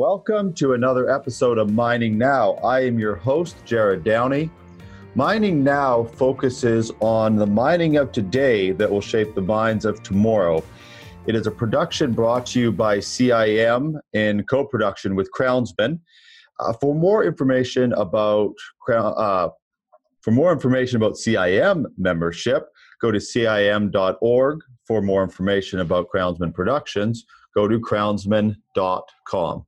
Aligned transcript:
Welcome 0.00 0.54
to 0.54 0.72
another 0.72 1.10
episode 1.10 1.58
of 1.58 1.74
Mining 1.74 2.16
Now. 2.16 2.54
I 2.64 2.80
am 2.84 2.98
your 2.98 3.16
host, 3.16 3.56
Jared 3.66 4.02
Downey. 4.02 4.50
Mining 5.14 5.62
Now 5.62 6.04
focuses 6.04 6.90
on 7.00 7.36
the 7.36 7.46
mining 7.46 7.98
of 7.98 8.10
today 8.10 8.70
that 8.72 8.90
will 8.90 9.02
shape 9.02 9.34
the 9.34 9.42
mines 9.42 9.84
of 9.84 10.02
tomorrow. 10.02 10.64
It 11.26 11.34
is 11.34 11.46
a 11.46 11.50
production 11.50 12.12
brought 12.12 12.46
to 12.46 12.60
you 12.60 12.72
by 12.72 12.96
CIM 12.96 14.00
in 14.14 14.42
co 14.44 14.64
production 14.64 15.16
with 15.16 15.30
Crownsman. 15.32 16.00
Uh, 16.58 16.72
for 16.80 16.94
more 16.94 17.22
information 17.22 17.92
about 17.92 18.54
uh, 18.90 19.50
for 20.22 20.30
more 20.30 20.50
information 20.50 20.96
about 20.96 21.12
CIM 21.12 21.84
membership, 21.98 22.70
go 23.02 23.10
to 23.10 23.20
cim.org. 23.20 24.60
For 24.86 25.02
more 25.02 25.22
information 25.22 25.80
about 25.80 26.08
Crownsman 26.08 26.54
Productions, 26.54 27.26
go 27.54 27.68
to 27.68 27.78
crownsman.com. 27.78 29.64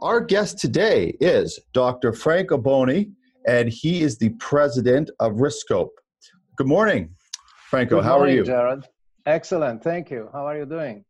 Our 0.00 0.20
guest 0.20 0.58
today 0.58 1.16
is 1.20 1.58
Dr. 1.72 2.12
Frank 2.12 2.50
Oboni, 2.50 3.12
and 3.46 3.68
he 3.68 4.02
is 4.02 4.18
the 4.18 4.30
president 4.40 5.10
of 5.20 5.32
Riskope. 5.32 5.90
Good 6.56 6.66
morning, 6.66 7.14
Franco. 7.70 7.96
Good 7.96 8.04
how 8.04 8.18
morning, 8.18 8.34
are 8.34 8.38
you? 8.38 8.44
Jared? 8.44 8.84
Excellent, 9.26 9.82
thank 9.82 10.10
you. 10.10 10.28
How 10.32 10.46
are 10.46 10.58
you 10.58 10.66
doing? 10.66 11.04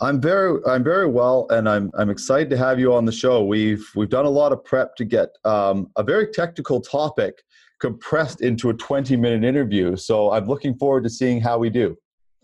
I'm 0.00 0.20
very, 0.20 0.60
I'm 0.64 0.84
very 0.84 1.08
well, 1.08 1.46
and 1.50 1.68
I'm, 1.68 1.90
I'm 1.98 2.08
excited 2.08 2.50
to 2.50 2.56
have 2.56 2.78
you 2.78 2.94
on 2.94 3.04
the 3.04 3.12
show. 3.12 3.44
We've, 3.44 3.84
we've 3.96 4.08
done 4.08 4.26
a 4.26 4.30
lot 4.30 4.52
of 4.52 4.64
prep 4.64 4.94
to 4.96 5.04
get 5.04 5.30
um, 5.44 5.90
a 5.96 6.04
very 6.04 6.28
technical 6.28 6.80
topic 6.80 7.42
compressed 7.80 8.40
into 8.40 8.70
a 8.70 8.74
20 8.74 9.16
minute 9.16 9.44
interview. 9.44 9.96
So 9.96 10.30
I'm 10.30 10.46
looking 10.46 10.76
forward 10.76 11.04
to 11.04 11.10
seeing 11.10 11.40
how 11.40 11.58
we 11.58 11.70
do. 11.70 11.96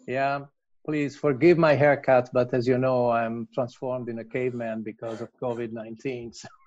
Yeah, 0.07 0.41
please 0.85 1.17
forgive 1.17 1.59
my 1.59 1.75
haircut, 1.75 2.29
but 2.33 2.53
as 2.53 2.67
you 2.67 2.79
know, 2.79 3.11
I'm 3.11 3.49
transformed 3.55 4.09
in 4.09 4.19
a 4.19 4.25
caveman 4.25 4.83
because 4.83 5.21
of 5.21 5.29
COVID 5.41 5.73
19. 5.73 6.33
So. 6.33 6.49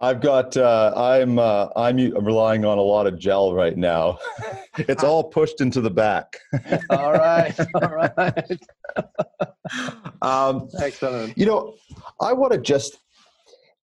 I've 0.00 0.20
got. 0.20 0.56
Uh, 0.56 0.92
I'm. 0.96 1.38
Uh, 1.38 1.68
I'm 1.74 1.96
relying 1.96 2.64
on 2.64 2.78
a 2.78 2.82
lot 2.82 3.06
of 3.06 3.18
gel 3.18 3.52
right 3.52 3.76
now. 3.76 4.18
it's 4.78 5.02
all 5.02 5.24
pushed 5.24 5.60
into 5.60 5.80
the 5.80 5.90
back. 5.90 6.36
all 6.90 7.12
right. 7.12 7.58
All 7.74 7.88
right. 7.88 8.60
um, 10.22 10.68
Excellent. 10.80 11.36
You 11.36 11.46
know, 11.46 11.74
I 12.20 12.32
want 12.32 12.52
to 12.52 12.58
just. 12.58 12.98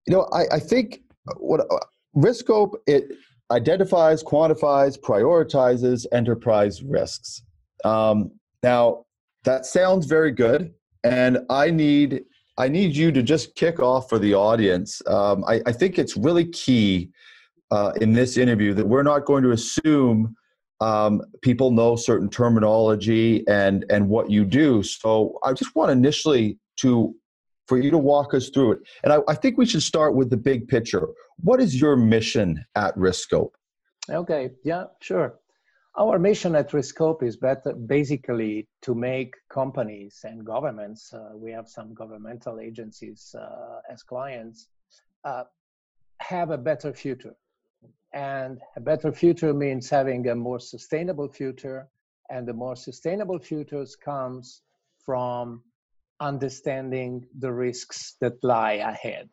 You 0.07 0.15
know, 0.15 0.29
I, 0.33 0.57
I 0.57 0.59
think 0.59 1.01
what 1.37 1.61
uh, 1.61 1.79
Riskope 2.17 2.77
it 2.87 3.13
identifies, 3.51 4.23
quantifies, 4.25 4.99
prioritizes 4.99 6.07
enterprise 6.11 6.83
risks. 6.83 7.43
Um, 7.85 8.31
now, 8.63 9.05
that 9.45 9.67
sounds 9.67 10.07
very 10.07 10.33
good, 10.33 10.73
and 11.05 11.39
I 11.49 11.71
need 11.71 12.25
I 12.59 12.69
need 12.69 12.97
you 12.97 13.13
to 13.13 13.23
just 13.23 13.55
kick 13.55 13.79
off 13.79 14.09
for 14.09 14.19
the 14.19 14.35
audience. 14.35 15.01
Um, 15.07 15.45
I, 15.47 15.61
I, 15.65 15.71
think 15.71 15.97
it's 15.97 16.17
really 16.17 16.45
key 16.47 17.11
uh, 17.71 17.93
in 18.01 18.13
this 18.13 18.37
interview 18.37 18.75
that 18.75 18.85
we're 18.85 19.05
not 19.05 19.25
going 19.27 19.45
to 19.45 19.53
assume 19.53 20.35
um, 20.81 21.23
people 21.41 21.71
know 21.71 21.95
certain 21.95 22.29
terminology 22.29 23.47
and 23.47 23.85
and 23.91 24.09
what 24.09 24.29
you 24.31 24.45
do. 24.45 24.83
So 24.83 25.39
I 25.45 25.53
just 25.53 25.75
want 25.77 25.93
initially 25.93 26.59
to 26.79 27.15
for 27.69 27.79
you 27.79 27.91
to 27.91 27.99
walk 27.99 28.35
us 28.35 28.49
through 28.49 28.73
it. 28.73 28.79
And 29.05 29.13
I, 29.13 29.19
I 29.29 29.35
think 29.35 29.59
we 29.59 29.67
should 29.67 29.83
start 29.83 30.15
with 30.15 30.31
the 30.31 30.37
big 30.37 30.67
picture. 30.69 31.07
What 31.37 31.61
is 31.61 31.81
your 31.81 31.97
mission 31.97 32.65
at 32.75 32.97
Riskope? 32.97 33.53
Okay, 34.11 34.51
yeah, 34.65 34.85
sure. 35.01 35.39
Our 35.99 36.21
mission 36.21 36.55
at 36.55 36.71
Riskope 36.71 37.25
is 37.25 37.37
basically 37.89 38.69
to 38.83 38.95
make 38.95 39.35
companies 39.49 40.21
and 40.23 40.47
governments, 40.47 41.13
uh, 41.13 41.31
we 41.35 41.51
have 41.51 41.69
some 41.69 41.93
governmental 41.93 42.61
agencies 42.61 43.35
uh, 43.37 43.81
as 43.91 44.05
clients, 44.05 44.69
uh, 45.25 45.43
have 46.21 46.51
a 46.51 46.57
better 46.57 46.93
future. 46.93 47.35
And 48.13 48.61
a 48.77 48.81
better 48.81 49.11
future 49.11 49.53
means 49.53 49.91
having 49.91 50.29
a 50.29 50.37
more 50.37 50.61
sustainable 50.61 51.29
future. 51.29 51.89
And 52.31 52.47
the 52.47 52.55
more 52.55 52.77
sustainable 52.77 53.41
futures 53.41 53.97
comes 53.97 54.63
from 55.05 55.65
understanding 56.21 57.27
the 57.41 57.53
risks 57.53 58.15
that 58.21 58.35
lie 58.45 58.75
ahead. 58.75 59.31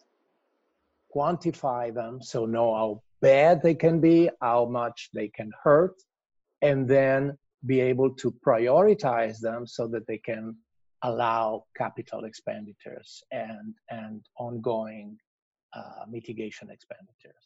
Quantify 1.15 1.93
them 1.93 2.23
so 2.23 2.47
know 2.47 2.73
how 2.73 3.03
bad 3.21 3.61
they 3.61 3.75
can 3.75 4.01
be, 4.01 4.31
how 4.41 4.65
much 4.65 5.09
they 5.13 5.27
can 5.27 5.51
hurt, 5.63 5.93
and 6.65 6.87
then 6.87 7.37
be 7.65 7.79
able 7.79 8.09
to 8.21 8.33
prioritize 8.45 9.39
them 9.39 9.67
so 9.67 9.87
that 9.87 10.05
they 10.07 10.17
can 10.17 10.55
allow 11.03 11.63
capital 11.77 12.25
expenditures 12.25 13.23
and, 13.31 13.73
and 13.89 14.25
ongoing 14.39 15.17
uh, 15.73 16.05
mitigation 16.09 16.69
expenditures. 16.69 17.43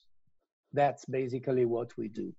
That's 0.71 1.03
basically 1.05 1.65
what 1.65 1.89
we 1.97 2.07
do. 2.07 2.33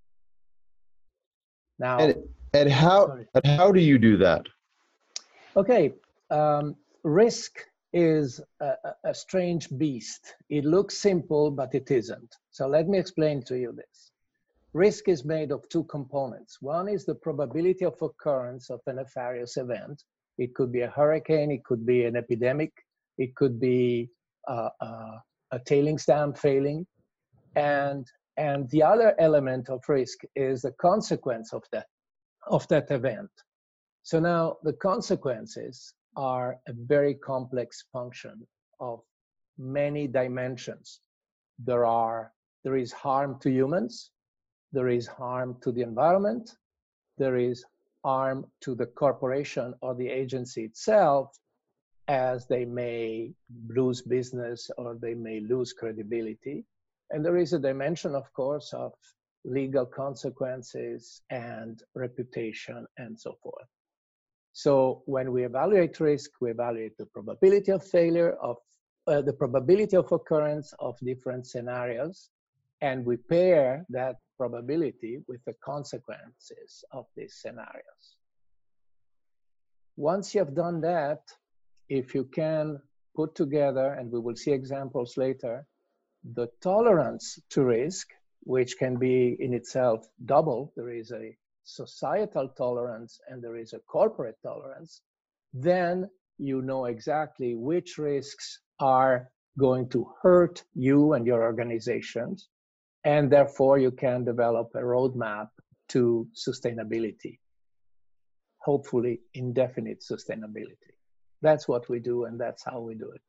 Now, 1.78 1.98
and, 1.98 2.14
and 2.54 2.70
how 2.70 3.18
and 3.34 3.46
how 3.58 3.72
do 3.72 3.80
you 3.80 3.98
do 3.98 4.16
that? 4.18 4.46
Okay, 5.56 5.94
um, 6.30 6.76
risk 7.02 7.52
is 7.92 8.40
a, 8.60 8.74
a 9.04 9.14
strange 9.14 9.68
beast. 9.78 10.34
It 10.48 10.64
looks 10.64 10.96
simple, 10.98 11.50
but 11.50 11.74
it 11.74 11.90
isn't. 11.90 12.36
So 12.50 12.68
let 12.68 12.86
me 12.86 12.98
explain 12.98 13.42
to 13.44 13.58
you 13.58 13.72
this 13.72 14.09
risk 14.72 15.08
is 15.08 15.24
made 15.24 15.50
of 15.50 15.68
two 15.68 15.84
components. 15.84 16.58
One 16.60 16.88
is 16.88 17.04
the 17.04 17.14
probability 17.14 17.84
of 17.84 18.00
occurrence 18.00 18.70
of 18.70 18.80
a 18.86 18.92
nefarious 18.92 19.56
event. 19.56 20.02
It 20.38 20.54
could 20.54 20.72
be 20.72 20.82
a 20.82 20.90
hurricane, 20.90 21.50
it 21.50 21.64
could 21.64 21.84
be 21.84 22.04
an 22.04 22.16
epidemic, 22.16 22.72
it 23.18 23.34
could 23.34 23.60
be 23.60 24.08
uh, 24.48 24.70
uh, 24.80 25.18
a 25.52 25.58
tailings 25.66 26.06
dam 26.06 26.32
failing. 26.34 26.86
And, 27.56 28.06
and 28.36 28.70
the 28.70 28.82
other 28.82 29.14
element 29.18 29.68
of 29.68 29.80
risk 29.88 30.20
is 30.36 30.62
the 30.62 30.72
consequence 30.80 31.52
of 31.52 31.64
that, 31.72 31.86
of 32.46 32.66
that 32.68 32.90
event. 32.90 33.30
So 34.02 34.20
now 34.20 34.56
the 34.62 34.72
consequences 34.74 35.92
are 36.16 36.56
a 36.68 36.72
very 36.72 37.14
complex 37.14 37.84
function 37.92 38.46
of 38.78 39.00
many 39.58 40.06
dimensions. 40.06 41.00
There 41.58 41.84
are 41.84 42.32
there 42.62 42.76
is 42.76 42.92
harm 42.92 43.38
to 43.40 43.50
humans, 43.50 44.10
there 44.72 44.88
is 44.88 45.06
harm 45.06 45.56
to 45.62 45.72
the 45.72 45.82
environment, 45.82 46.56
there 47.18 47.36
is 47.36 47.64
harm 48.04 48.46
to 48.62 48.74
the 48.74 48.86
corporation 48.86 49.74
or 49.82 49.94
the 49.94 50.08
agency 50.08 50.64
itself, 50.64 51.38
as 52.08 52.46
they 52.46 52.64
may 52.64 53.32
lose 53.68 54.02
business 54.02 54.70
or 54.78 54.96
they 55.00 55.14
may 55.14 55.40
lose 55.40 55.72
credibility. 55.72 56.64
And 57.10 57.24
there 57.24 57.36
is 57.36 57.52
a 57.52 57.58
dimension, 57.58 58.14
of 58.14 58.32
course, 58.32 58.72
of 58.72 58.92
legal 59.44 59.86
consequences 59.86 61.22
and 61.30 61.82
reputation 61.94 62.86
and 62.98 63.18
so 63.18 63.36
forth. 63.42 63.68
So 64.52 65.02
when 65.06 65.32
we 65.32 65.44
evaluate 65.44 66.00
risk, 66.00 66.30
we 66.40 66.50
evaluate 66.50 66.96
the 66.98 67.06
probability 67.06 67.70
of 67.70 67.84
failure, 67.84 68.32
of 68.42 68.56
uh, 69.06 69.22
the 69.22 69.32
probability 69.32 69.96
of 69.96 70.10
occurrence 70.12 70.74
of 70.78 70.98
different 71.00 71.46
scenarios, 71.46 72.30
and 72.80 73.04
we 73.04 73.16
pair 73.16 73.84
that 73.90 74.16
probability 74.36 75.18
with 75.28 75.40
the 75.44 75.54
consequences 75.62 76.84
of 76.92 77.06
these 77.16 77.34
scenarios. 77.40 78.16
Once 79.96 80.34
you 80.34 80.40
have 80.40 80.54
done 80.54 80.80
that, 80.80 81.20
if 81.88 82.14
you 82.14 82.24
can 82.24 82.80
put 83.14 83.34
together, 83.34 83.92
and 83.98 84.10
we 84.10 84.18
will 84.18 84.36
see 84.36 84.52
examples 84.52 85.16
later, 85.18 85.66
the 86.34 86.48
tolerance 86.62 87.38
to 87.50 87.64
risk, 87.64 88.08
which 88.44 88.78
can 88.78 88.96
be 88.96 89.36
in 89.40 89.52
itself 89.52 90.06
double, 90.24 90.72
there 90.76 90.90
is 90.90 91.12
a 91.12 91.36
societal 91.64 92.48
tolerance 92.48 93.20
and 93.28 93.42
there 93.42 93.56
is 93.56 93.74
a 93.74 93.78
corporate 93.80 94.38
tolerance, 94.42 95.02
then 95.52 96.08
you 96.38 96.62
know 96.62 96.86
exactly 96.86 97.54
which 97.54 97.98
risks 97.98 98.60
are 98.78 99.30
going 99.58 99.86
to 99.90 100.10
hurt 100.22 100.64
you 100.74 101.12
and 101.12 101.26
your 101.26 101.42
organizations 101.42 102.48
and 103.04 103.30
therefore 103.30 103.78
you 103.78 103.90
can 103.90 104.24
develop 104.24 104.70
a 104.74 104.78
roadmap 104.78 105.48
to 105.88 106.26
sustainability. 106.34 107.38
Hopefully 108.58 109.20
indefinite 109.34 110.02
sustainability. 110.02 110.92
That's 111.42 111.66
what 111.66 111.88
we 111.88 111.98
do 112.00 112.24
and 112.24 112.38
that's 112.38 112.62
how 112.64 112.80
we 112.80 112.94
do 112.94 113.10
it. 113.10 113.22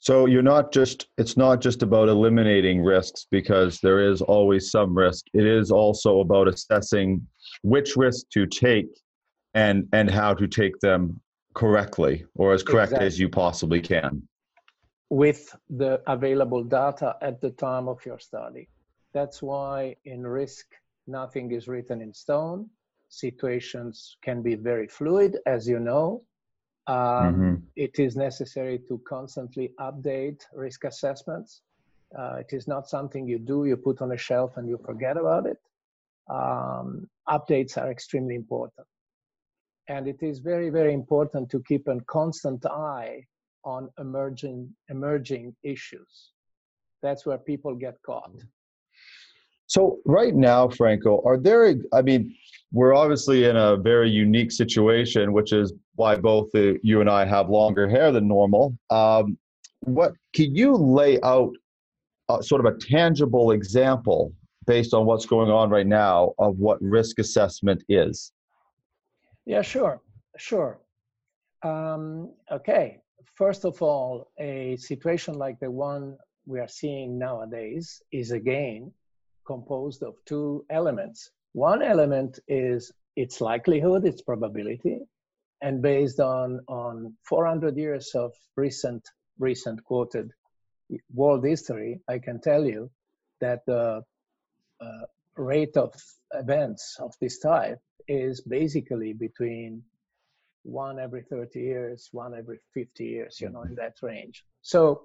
So 0.00 0.26
you're 0.26 0.42
not 0.42 0.72
just 0.72 1.06
it's 1.16 1.36
not 1.36 1.60
just 1.60 1.82
about 1.82 2.08
eliminating 2.08 2.82
risks 2.82 3.28
because 3.30 3.78
there 3.78 4.00
is 4.00 4.20
always 4.20 4.72
some 4.72 4.96
risk. 4.98 5.26
It 5.32 5.46
is 5.46 5.70
also 5.70 6.20
about 6.20 6.48
assessing 6.48 7.24
which 7.62 7.94
risks 7.96 8.24
to 8.32 8.46
take 8.46 8.88
and 9.54 9.86
and 9.92 10.10
how 10.10 10.34
to 10.34 10.48
take 10.48 10.76
them 10.80 11.20
correctly 11.54 12.24
or 12.34 12.52
as 12.52 12.64
correct 12.64 12.92
exactly. 12.92 13.06
as 13.06 13.20
you 13.20 13.28
possibly 13.28 13.80
can 13.80 14.26
with 15.12 15.54
the 15.68 16.00
available 16.06 16.64
data 16.64 17.14
at 17.20 17.38
the 17.42 17.50
time 17.50 17.86
of 17.86 17.98
your 18.06 18.18
study. 18.18 18.66
That's 19.12 19.42
why 19.42 19.94
in 20.06 20.26
risk, 20.26 20.64
nothing 21.06 21.52
is 21.52 21.68
written 21.68 22.00
in 22.00 22.14
stone. 22.14 22.70
Situations 23.10 24.16
can 24.22 24.40
be 24.40 24.54
very 24.54 24.88
fluid, 24.88 25.36
as 25.44 25.68
you 25.68 25.80
know. 25.80 26.22
Um, 26.86 26.96
mm-hmm. 26.96 27.54
it 27.76 27.98
is 27.98 28.16
necessary 28.16 28.80
to 28.88 29.02
constantly 29.06 29.74
update 29.78 30.40
risk 30.54 30.84
assessments. 30.84 31.60
Uh, 32.18 32.36
it 32.36 32.54
is 32.56 32.66
not 32.66 32.88
something 32.88 33.28
you 33.28 33.38
do, 33.38 33.66
you 33.66 33.76
put 33.76 34.00
on 34.00 34.12
a 34.12 34.16
shelf 34.16 34.56
and 34.56 34.66
you 34.66 34.78
forget 34.82 35.18
about 35.18 35.44
it. 35.44 35.60
Um, 36.30 37.06
updates 37.28 37.76
are 37.76 37.90
extremely 37.90 38.34
important. 38.34 38.86
And 39.88 40.08
it 40.08 40.22
is 40.22 40.38
very, 40.38 40.70
very 40.70 40.94
important 40.94 41.50
to 41.50 41.62
keep 41.68 41.86
a 41.86 42.00
constant 42.06 42.64
eye 42.64 43.26
on 43.64 43.90
emerging, 43.98 44.68
emerging 44.88 45.54
issues. 45.62 46.30
That's 47.02 47.26
where 47.26 47.38
people 47.38 47.74
get 47.74 47.96
caught. 48.04 48.32
So, 49.66 49.98
right 50.04 50.34
now, 50.34 50.68
Franco, 50.68 51.22
are 51.24 51.38
there, 51.38 51.74
I 51.92 52.02
mean, 52.02 52.34
we're 52.72 52.94
obviously 52.94 53.44
in 53.44 53.56
a 53.56 53.76
very 53.76 54.10
unique 54.10 54.52
situation, 54.52 55.32
which 55.32 55.52
is 55.52 55.72
why 55.94 56.16
both 56.16 56.50
you 56.54 57.00
and 57.00 57.08
I 57.08 57.24
have 57.24 57.48
longer 57.48 57.88
hair 57.88 58.12
than 58.12 58.28
normal. 58.28 58.76
Um, 58.90 59.38
what 59.80 60.12
can 60.34 60.54
you 60.54 60.74
lay 60.74 61.20
out 61.22 61.52
uh, 62.28 62.40
sort 62.40 62.64
of 62.64 62.72
a 62.72 62.78
tangible 62.78 63.50
example 63.50 64.32
based 64.66 64.94
on 64.94 65.06
what's 65.06 65.26
going 65.26 65.50
on 65.50 65.70
right 65.70 65.86
now 65.86 66.32
of 66.38 66.58
what 66.58 66.80
risk 66.80 67.18
assessment 67.18 67.82
is? 67.88 68.32
Yeah, 69.44 69.62
sure, 69.62 70.00
sure. 70.38 70.78
Um, 71.62 72.30
okay, 72.50 73.01
first 73.42 73.64
of 73.64 73.82
all, 73.82 74.30
a 74.38 74.76
situation 74.76 75.34
like 75.34 75.58
the 75.58 75.68
one 75.68 76.16
we 76.46 76.60
are 76.60 76.68
seeing 76.68 77.18
nowadays 77.18 78.00
is 78.12 78.30
again 78.30 78.92
composed 79.44 80.00
of 80.04 80.14
two 80.26 80.64
elements. 80.70 81.28
One 81.52 81.82
element 81.82 82.38
is 82.46 82.92
its 83.16 83.40
likelihood, 83.40 84.04
its 84.04 84.22
probability, 84.22 85.00
and 85.60 85.82
based 85.82 86.20
on, 86.20 86.60
on 86.68 87.14
400 87.24 87.76
years 87.76 88.12
of 88.14 88.32
recent, 88.54 89.02
recent 89.40 89.82
quoted 89.82 90.30
world 91.12 91.44
history, 91.44 92.00
I 92.08 92.20
can 92.20 92.40
tell 92.40 92.64
you 92.64 92.90
that 93.40 93.66
the 93.66 94.04
uh, 94.80 95.04
rate 95.36 95.76
of 95.76 95.92
events 96.32 96.96
of 97.00 97.12
this 97.20 97.40
type 97.40 97.80
is 98.06 98.40
basically 98.40 99.12
between 99.14 99.82
one 100.62 100.98
every 100.98 101.22
30 101.22 101.60
years, 101.60 102.08
one 102.12 102.34
every 102.34 102.58
50 102.74 103.04
years, 103.04 103.40
you 103.40 103.48
know, 103.48 103.62
in 103.62 103.74
that 103.76 103.94
range. 104.02 104.44
So 104.62 105.02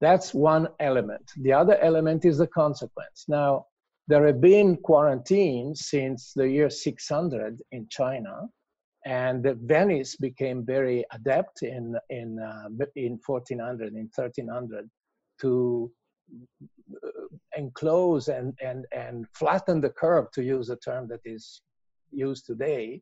that's 0.00 0.34
one 0.34 0.68
element. 0.80 1.30
The 1.36 1.52
other 1.52 1.78
element 1.78 2.24
is 2.24 2.38
the 2.38 2.46
consequence. 2.46 3.24
Now, 3.28 3.66
there 4.08 4.26
have 4.26 4.40
been 4.40 4.76
quarantines 4.76 5.86
since 5.88 6.32
the 6.34 6.48
year 6.48 6.68
600 6.68 7.62
in 7.70 7.86
China, 7.88 8.48
and 9.04 9.44
Venice 9.62 10.16
became 10.16 10.64
very 10.64 11.04
adept 11.12 11.62
in 11.62 11.96
in 12.10 12.38
uh, 12.38 12.68
in 12.96 13.18
1400, 13.24 13.94
in 13.94 14.10
1300, 14.14 14.90
to 15.40 15.90
uh, 17.02 17.08
enclose 17.56 18.28
and 18.28 18.58
and 18.60 18.86
and 18.92 19.26
flatten 19.34 19.80
the 19.80 19.90
curve, 19.90 20.30
to 20.32 20.42
use 20.42 20.68
a 20.70 20.76
term 20.76 21.06
that 21.08 21.20
is 21.24 21.62
used 22.10 22.44
today, 22.46 23.00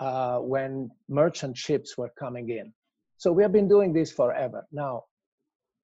uh, 0.00 0.38
when 0.38 0.90
merchant 1.08 1.56
ships 1.56 1.96
were 1.96 2.10
coming 2.18 2.48
in. 2.48 2.72
So 3.18 3.30
we 3.30 3.42
have 3.42 3.52
been 3.52 3.68
doing 3.68 3.92
this 3.92 4.10
forever. 4.10 4.66
Now, 4.72 5.04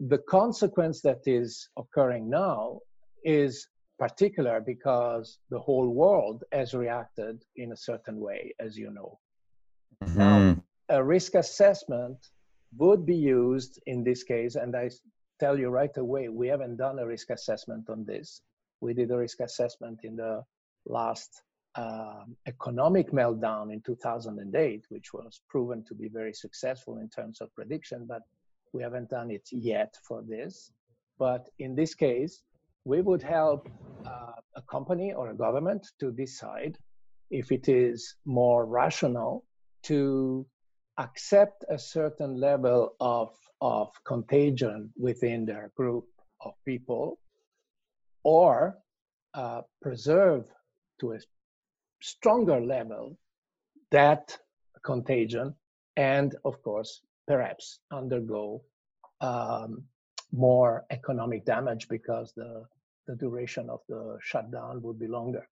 the 0.00 0.18
consequence 0.18 1.02
that 1.02 1.20
is 1.26 1.68
occurring 1.78 2.28
now 2.30 2.80
is 3.24 3.68
particular 3.98 4.60
because 4.60 5.38
the 5.50 5.58
whole 5.58 5.88
world 5.88 6.44
has 6.52 6.74
reacted 6.74 7.42
in 7.56 7.72
a 7.72 7.76
certain 7.76 8.18
way, 8.20 8.54
as 8.58 8.76
you 8.76 8.90
know. 8.90 9.18
Mm-hmm. 10.02 10.18
Now, 10.18 10.56
a 10.88 11.04
risk 11.04 11.34
assessment 11.34 12.16
would 12.76 13.06
be 13.06 13.16
used 13.16 13.80
in 13.86 14.02
this 14.02 14.22
case, 14.22 14.54
and 14.54 14.76
I 14.76 14.90
tell 15.40 15.58
you 15.58 15.68
right 15.68 15.96
away, 15.96 16.28
we 16.28 16.48
haven't 16.48 16.76
done 16.76 16.98
a 16.98 17.06
risk 17.06 17.30
assessment 17.30 17.88
on 17.90 18.04
this. 18.04 18.40
We 18.80 18.94
did 18.94 19.10
a 19.10 19.16
risk 19.16 19.40
assessment 19.40 20.00
in 20.04 20.16
the 20.16 20.42
last 20.86 21.42
uh, 21.76 22.24
economic 22.46 23.10
meltdown 23.12 23.72
in 23.72 23.80
2008, 23.82 24.84
which 24.88 25.12
was 25.12 25.40
proven 25.48 25.84
to 25.84 25.94
be 25.94 26.08
very 26.08 26.32
successful 26.32 26.98
in 26.98 27.08
terms 27.08 27.40
of 27.40 27.54
prediction, 27.54 28.06
but 28.08 28.22
we 28.72 28.82
haven't 28.82 29.10
done 29.10 29.30
it 29.30 29.48
yet 29.52 29.94
for 30.02 30.22
this. 30.22 30.72
But 31.18 31.48
in 31.58 31.74
this 31.74 31.94
case, 31.94 32.42
we 32.84 33.02
would 33.02 33.22
help 33.22 33.68
uh, 34.06 34.32
a 34.54 34.62
company 34.62 35.12
or 35.12 35.30
a 35.30 35.34
government 35.34 35.86
to 36.00 36.10
decide 36.12 36.78
if 37.30 37.52
it 37.52 37.68
is 37.68 38.14
more 38.24 38.64
rational 38.64 39.44
to 39.84 40.46
accept 40.98 41.64
a 41.68 41.78
certain 41.78 42.40
level 42.40 42.94
of, 43.00 43.30
of 43.60 43.88
contagion 44.04 44.92
within 44.96 45.44
their 45.44 45.72
group 45.76 46.06
of 46.40 46.54
people 46.64 47.18
or 48.22 48.78
uh, 49.34 49.62
preserve 49.82 50.46
to 51.00 51.12
a 51.12 51.18
stronger 52.00 52.60
level 52.60 53.18
that 53.90 54.36
contagion 54.84 55.54
and 55.96 56.36
of 56.44 56.62
course 56.62 57.02
perhaps 57.26 57.80
undergo 57.92 58.62
um, 59.20 59.82
more 60.32 60.84
economic 60.90 61.44
damage 61.44 61.88
because 61.88 62.32
the 62.36 62.64
the 63.06 63.16
duration 63.16 63.70
of 63.70 63.80
the 63.88 64.18
shutdown 64.20 64.82
would 64.82 64.98
be 64.98 65.06
longer. 65.06 65.48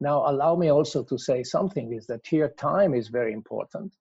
Now, 0.00 0.28
allow 0.28 0.56
me 0.56 0.70
also 0.70 1.04
to 1.04 1.18
say 1.18 1.42
something 1.42 1.92
is 1.92 2.06
that 2.06 2.26
here 2.26 2.48
time 2.58 2.94
is 2.94 3.08
very 3.08 3.32
important 3.32 3.94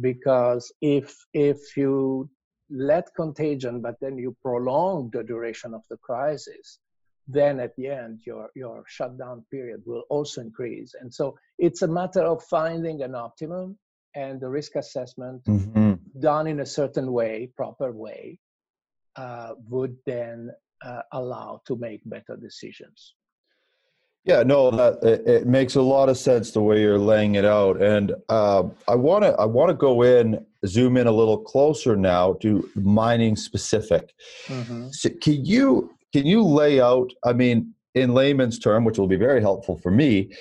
because 0.00 0.72
if 0.80 1.16
if 1.32 1.76
you 1.76 2.28
let 2.70 3.14
contagion 3.14 3.80
but 3.80 3.96
then 4.00 4.16
you 4.16 4.36
prolong 4.42 5.10
the 5.10 5.24
duration 5.24 5.74
of 5.74 5.82
the 5.90 5.96
crisis 5.96 6.78
then 7.32 7.60
at 7.60 7.74
the 7.76 7.86
end 7.86 8.20
your 8.24 8.50
your 8.54 8.82
shutdown 8.86 9.44
period 9.50 9.80
will 9.86 10.04
also 10.10 10.40
increase 10.40 10.94
and 11.00 11.12
so 11.12 11.36
it's 11.58 11.82
a 11.82 11.88
matter 11.88 12.22
of 12.22 12.42
finding 12.44 13.02
an 13.02 13.14
optimum 13.14 13.76
and 14.14 14.40
the 14.40 14.48
risk 14.48 14.76
assessment 14.76 15.42
mm-hmm. 15.44 15.94
done 16.20 16.46
in 16.46 16.60
a 16.60 16.66
certain 16.66 17.12
way 17.12 17.50
proper 17.56 17.92
way 17.92 18.38
uh, 19.16 19.54
would 19.68 19.96
then 20.06 20.50
uh, 20.84 21.02
allow 21.12 21.60
to 21.66 21.76
make 21.76 22.00
better 22.06 22.36
decisions. 22.36 23.14
Yeah, 24.24 24.42
no, 24.42 24.70
that 24.70 25.02
it, 25.02 25.26
it, 25.26 25.46
makes 25.46 25.76
a 25.76 25.82
lot 25.82 26.10
of 26.10 26.18
sense 26.18 26.50
the 26.50 26.60
way 26.60 26.82
you're 26.82 26.98
laying 26.98 27.36
it 27.36 27.46
out, 27.46 27.80
and 27.80 28.12
uh, 28.28 28.64
I 28.86 28.94
want 28.94 29.24
to 29.24 29.30
I 29.32 29.46
want 29.46 29.70
to 29.70 29.74
go 29.74 30.02
in, 30.02 30.44
zoom 30.66 30.98
in 30.98 31.06
a 31.06 31.12
little 31.12 31.38
closer 31.38 31.96
now 31.96 32.34
to 32.42 32.68
mining 32.74 33.34
specific. 33.34 34.12
Mm-hmm. 34.46 34.88
So 34.90 35.08
can 35.22 35.44
you 35.46 35.96
can 36.12 36.26
you 36.26 36.42
lay 36.42 36.80
out? 36.80 37.10
I 37.24 37.32
mean, 37.32 37.74
in 37.94 38.14
layman's 38.14 38.58
term, 38.58 38.84
which 38.84 38.98
will 38.98 39.08
be 39.08 39.16
very 39.16 39.40
helpful 39.40 39.76
for 39.76 39.90
me, 39.90 40.32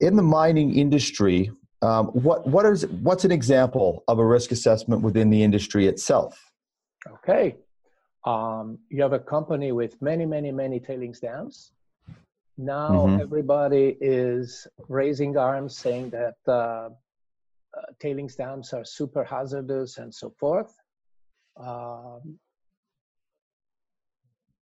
in 0.00 0.16
the 0.16 0.22
mining 0.22 0.76
industry, 0.76 1.50
um, 1.82 2.06
what 2.08 2.46
what 2.46 2.66
is 2.66 2.86
what's 2.86 3.24
an 3.24 3.32
example 3.32 4.04
of 4.08 4.18
a 4.18 4.24
risk 4.24 4.50
assessment 4.50 5.02
within 5.02 5.30
the 5.30 5.42
industry 5.42 5.86
itself? 5.86 6.38
Okay, 7.08 7.56
um, 8.24 8.78
you 8.90 9.02
have 9.02 9.12
a 9.12 9.18
company 9.18 9.72
with 9.72 10.00
many, 10.02 10.26
many, 10.26 10.50
many 10.52 10.80
tailings 10.80 11.20
dams. 11.20 11.72
Now 12.56 12.90
mm-hmm. 12.90 13.20
everybody 13.20 13.96
is 14.00 14.66
raising 14.88 15.36
arms 15.36 15.78
saying 15.78 16.10
that 16.10 16.34
uh, 16.48 16.50
uh, 16.50 16.90
tailings 18.00 18.34
dams 18.34 18.72
are 18.72 18.84
super 18.84 19.22
hazardous 19.22 19.98
and 19.98 20.12
so 20.12 20.30
forth. 20.30 20.74
Um, 21.56 22.38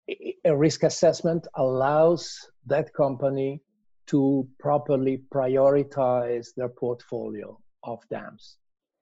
a 0.09 0.57
risk 0.57 0.83
assessment 0.83 1.47
allows 1.55 2.51
that 2.67 2.93
company 2.95 3.61
to 4.07 4.49
properly 4.59 5.23
prioritize 5.35 6.55
their 6.57 6.69
portfolio 6.69 7.59
of 7.83 7.99
dams. 8.09 8.57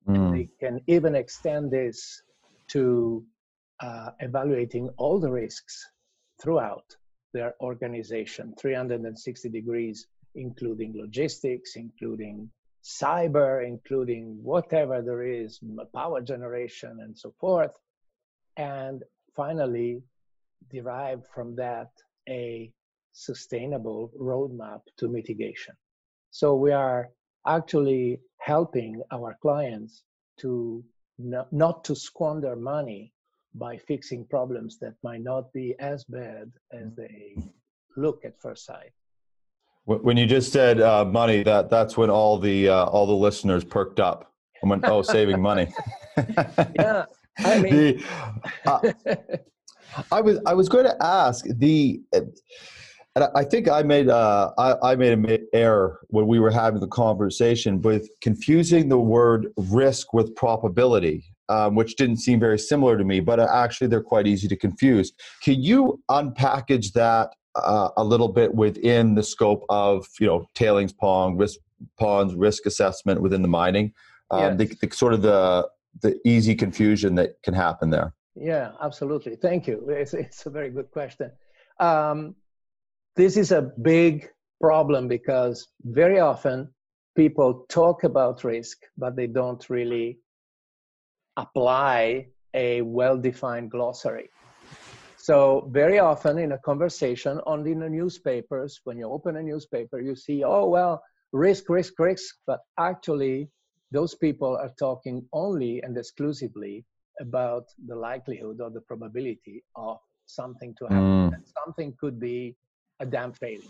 Mm. 0.08 0.32
They 0.32 0.48
can 0.60 0.80
even 0.86 1.14
extend 1.14 1.70
this 1.70 2.22
to 2.68 3.24
uh, 3.80 4.10
evaluating 4.20 4.88
all 4.96 5.20
the 5.20 5.30
risks 5.30 5.86
throughout 6.40 6.96
their 7.32 7.54
organization, 7.60 8.54
360 8.58 9.48
degrees, 9.48 10.06
including 10.34 10.94
logistics, 10.96 11.76
including 11.76 12.50
cyber, 12.82 13.66
including 13.66 14.38
whatever 14.42 15.02
there 15.02 15.22
is, 15.22 15.60
power 15.94 16.20
generation, 16.20 16.98
and 17.00 17.16
so 17.16 17.34
forth. 17.40 17.72
And 18.56 19.02
finally, 19.34 20.02
derive 20.70 21.22
from 21.34 21.54
that 21.56 21.88
a 22.28 22.70
sustainable 23.12 24.10
roadmap 24.20 24.80
to 24.98 25.08
mitigation. 25.08 25.74
So 26.30 26.54
we 26.54 26.72
are 26.72 27.10
actually 27.46 28.20
helping 28.38 29.02
our 29.12 29.36
clients 29.40 30.02
to 30.40 30.84
not 31.18 31.84
to 31.84 31.94
squander 31.94 32.56
money 32.56 33.12
by 33.54 33.76
fixing 33.76 34.26
problems 34.26 34.78
that 34.80 34.94
might 35.04 35.22
not 35.22 35.52
be 35.52 35.76
as 35.78 36.04
bad 36.04 36.50
as 36.72 36.92
they 36.96 37.36
look 37.96 38.24
at 38.24 38.40
first 38.40 38.64
sight. 38.64 38.90
When 39.84 40.16
you 40.16 40.26
just 40.26 40.50
said 40.50 40.80
uh, 40.80 41.04
money, 41.04 41.42
that 41.44 41.70
that's 41.70 41.96
when 41.96 42.10
all 42.10 42.38
the 42.38 42.70
uh, 42.70 42.86
all 42.86 43.06
the 43.06 43.12
listeners 43.12 43.62
perked 43.64 44.00
up 44.00 44.34
I 44.64 44.68
went, 44.68 44.84
oh, 44.86 45.02
saving 45.02 45.42
money. 45.42 45.72
yeah, 46.74 47.04
I 47.38 47.58
mean, 47.60 47.72
the, 47.72 48.04
uh, 48.66 48.92
I 50.12 50.20
was 50.20 50.38
I 50.46 50.54
was 50.54 50.68
going 50.68 50.84
to 50.84 50.96
ask 51.00 51.44
the, 51.46 52.00
and 52.12 53.28
I 53.34 53.44
think 53.44 53.68
I 53.68 53.82
made 53.82 54.08
uh, 54.08 54.52
I, 54.58 54.92
I 54.92 54.96
made 54.96 55.12
an 55.12 55.48
error 55.52 56.00
when 56.08 56.26
we 56.26 56.38
were 56.38 56.50
having 56.50 56.80
the 56.80 56.88
conversation 56.88 57.80
with 57.82 58.08
confusing 58.20 58.88
the 58.88 58.98
word 58.98 59.48
risk 59.56 60.12
with 60.12 60.34
probability. 60.34 61.24
Um, 61.50 61.74
which 61.74 61.96
didn't 61.96 62.16
seem 62.16 62.40
very 62.40 62.58
similar 62.58 62.96
to 62.96 63.04
me, 63.04 63.20
but 63.20 63.38
uh, 63.38 63.46
actually 63.52 63.88
they're 63.88 64.02
quite 64.02 64.26
easy 64.26 64.48
to 64.48 64.56
confuse. 64.56 65.12
Can 65.42 65.62
you 65.62 66.00
unpackage 66.10 66.94
that 66.94 67.34
uh, 67.54 67.90
a 67.98 68.02
little 68.02 68.28
bit 68.28 68.54
within 68.54 69.14
the 69.14 69.22
scope 69.22 69.62
of 69.68 70.06
you 70.18 70.26
know 70.26 70.48
tailings 70.54 70.94
pond 70.94 71.38
risk 71.38 71.58
ponds 71.98 72.34
risk 72.34 72.64
assessment 72.64 73.20
within 73.20 73.42
the 73.42 73.48
mining? 73.48 73.92
Um, 74.30 74.58
yes. 74.58 74.70
the, 74.80 74.86
the 74.86 74.96
sort 74.96 75.12
of 75.12 75.20
the 75.20 75.68
the 76.00 76.18
easy 76.24 76.54
confusion 76.54 77.14
that 77.16 77.42
can 77.42 77.52
happen 77.52 77.90
there. 77.90 78.14
Yeah, 78.34 78.72
absolutely. 78.80 79.36
Thank 79.36 79.66
you. 79.66 79.86
It's, 79.88 80.14
it's 80.14 80.46
a 80.46 80.50
very 80.50 80.70
good 80.70 80.90
question. 80.90 81.30
Um, 81.78 82.34
this 83.16 83.36
is 83.36 83.52
a 83.52 83.62
big 83.62 84.28
problem 84.60 85.08
because 85.08 85.68
very 85.84 86.18
often 86.18 86.72
people 87.16 87.66
talk 87.68 88.04
about 88.04 88.44
risk, 88.44 88.78
but 88.98 89.14
they 89.14 89.28
don't 89.28 89.68
really 89.70 90.18
apply 91.36 92.26
a 92.54 92.82
well 92.82 93.16
defined 93.16 93.70
glossary. 93.70 94.30
So, 95.16 95.68
very 95.72 95.98
often 95.98 96.38
in 96.38 96.52
a 96.52 96.58
conversation, 96.58 97.40
only 97.46 97.72
in 97.72 97.80
the 97.80 97.88
newspapers, 97.88 98.80
when 98.84 98.98
you 98.98 99.08
open 99.10 99.36
a 99.36 99.42
newspaper, 99.42 100.00
you 100.00 100.14
see, 100.14 100.44
oh, 100.44 100.66
well, 100.66 101.02
risk, 101.32 101.70
risk, 101.70 101.98
risk. 101.98 102.34
But 102.46 102.60
actually, 102.78 103.48
those 103.90 104.14
people 104.14 104.56
are 104.56 104.72
talking 104.78 105.26
only 105.32 105.82
and 105.82 105.96
exclusively 105.96 106.84
about 107.20 107.66
the 107.86 107.94
likelihood 107.94 108.60
or 108.60 108.70
the 108.70 108.80
probability 108.80 109.64
of 109.76 109.98
something 110.26 110.74
to 110.78 110.84
happen. 110.86 111.30
Mm. 111.30 111.42
something 111.64 111.94
could 112.00 112.18
be 112.18 112.56
a 113.00 113.06
dam 113.06 113.32
failing 113.32 113.68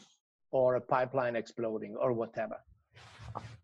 or 0.50 0.76
a 0.76 0.80
pipeline 0.80 1.36
exploding 1.36 1.96
or 1.96 2.12
whatever. 2.12 2.56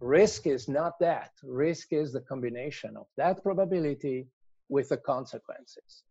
Risk 0.01 0.47
is 0.47 0.69
not 0.69 0.99
that. 0.99 1.31
Risk 1.45 1.93
is 1.93 2.13
the 2.13 2.21
combination 2.23 2.97
of 2.97 3.07
that 3.17 3.43
probability 3.43 4.27
with 4.69 4.89
the 4.89 4.97
consequences. 4.97 6.03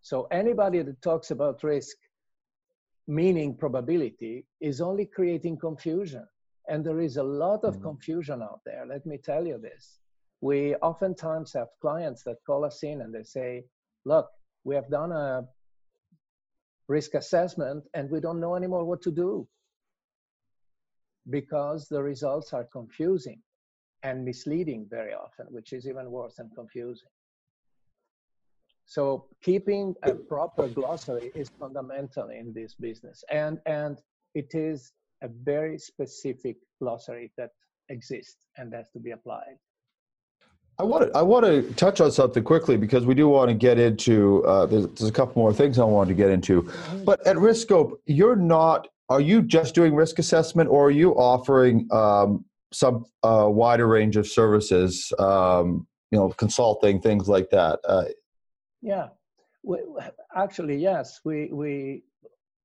So 0.00 0.28
anybody 0.30 0.82
that 0.82 1.02
talks 1.02 1.32
about 1.32 1.64
risk, 1.64 1.96
meaning 3.08 3.56
probability, 3.56 4.46
is 4.60 4.80
only 4.80 5.06
creating 5.06 5.58
confusion. 5.58 6.26
And 6.68 6.84
there 6.84 7.00
is 7.00 7.16
a 7.16 7.22
lot 7.22 7.64
of 7.64 7.78
mm. 7.78 7.82
confusion 7.82 8.42
out 8.42 8.60
there. 8.64 8.86
Let 8.86 9.06
me 9.06 9.18
tell 9.18 9.46
you 9.46 9.58
this 9.58 9.98
we 10.40 10.74
oftentimes 10.76 11.52
have 11.52 11.68
clients 11.80 12.22
that 12.24 12.36
call 12.46 12.64
us 12.64 12.82
in 12.82 13.00
and 13.00 13.14
they 13.14 13.22
say, 13.22 13.64
look, 14.04 14.28
we 14.64 14.74
have 14.74 14.88
done 14.90 15.12
a 15.12 15.44
risk 16.86 17.14
assessment 17.14 17.84
and 17.94 18.10
we 18.10 18.20
don't 18.20 18.40
know 18.40 18.54
anymore 18.54 18.84
what 18.84 19.02
to 19.02 19.10
do 19.10 19.46
because 21.30 21.88
the 21.88 22.02
results 22.02 22.52
are 22.52 22.64
confusing 22.64 23.40
and 24.02 24.24
misleading 24.24 24.86
very 24.88 25.12
often, 25.12 25.46
which 25.50 25.72
is 25.72 25.86
even 25.86 26.10
worse 26.10 26.36
than 26.36 26.50
confusing. 26.54 27.08
So 28.86 29.26
keeping 29.42 29.94
a 30.02 30.14
proper 30.14 30.68
glossary 30.68 31.30
is 31.34 31.50
fundamental 31.60 32.28
in 32.28 32.54
this 32.54 32.74
business. 32.74 33.22
And, 33.30 33.58
and 33.66 34.00
it 34.34 34.54
is 34.54 34.92
a 35.22 35.28
very 35.28 35.78
specific 35.78 36.56
glossary 36.80 37.30
that 37.36 37.50
exists 37.90 38.46
and 38.56 38.72
has 38.72 38.88
to 38.92 38.98
be 38.98 39.10
applied. 39.10 39.58
I 40.80 40.84
want 40.84 41.08
to 41.08 41.18
I 41.18 41.22
want 41.22 41.44
to 41.44 41.62
touch 41.74 42.00
on 42.00 42.12
something 42.12 42.44
quickly 42.44 42.76
because 42.76 43.04
we 43.04 43.14
do 43.14 43.28
want 43.28 43.48
to 43.48 43.54
get 43.54 43.78
into 43.80 44.44
uh, 44.44 44.66
there's, 44.66 44.86
there's, 44.86 45.10
a 45.10 45.12
couple 45.12 45.42
more 45.42 45.52
things 45.52 45.76
I 45.78 45.84
wanted 45.84 46.10
to 46.10 46.14
get 46.14 46.30
into, 46.30 46.62
mm-hmm. 46.62 47.04
but 47.04 47.24
at 47.26 47.36
Riskope, 47.36 47.94
you're 48.06 48.36
not. 48.36 48.86
Are 49.08 49.20
you 49.20 49.42
just 49.42 49.74
doing 49.74 49.94
risk 49.94 50.18
assessment, 50.18 50.68
or 50.70 50.86
are 50.86 50.90
you 50.90 51.12
offering 51.14 51.88
um, 51.90 52.44
some 52.72 53.06
uh, 53.24 53.48
wider 53.50 53.88
range 53.88 54.16
of 54.16 54.28
services? 54.28 55.12
Um, 55.18 55.86
you 56.12 56.18
know, 56.18 56.28
consulting 56.30 57.00
things 57.00 57.28
like 57.28 57.50
that. 57.50 57.80
Uh, 57.84 58.04
yeah, 58.80 59.08
we, 59.64 59.78
actually, 60.36 60.76
yes. 60.76 61.20
We 61.24 61.48
we 61.52 62.04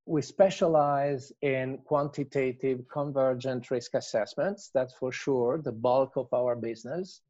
we 0.06 0.22
specialize 0.22 1.32
in 1.42 1.80
quantitative 1.86 2.86
convergent 2.90 3.72
risk 3.72 3.96
assessments. 3.96 4.70
That's 4.72 4.94
for 4.94 5.12
sure 5.12 5.58
the 5.58 5.72
bulk 5.72 6.16
of 6.16 6.32
our 6.32 6.56
business 6.56 7.22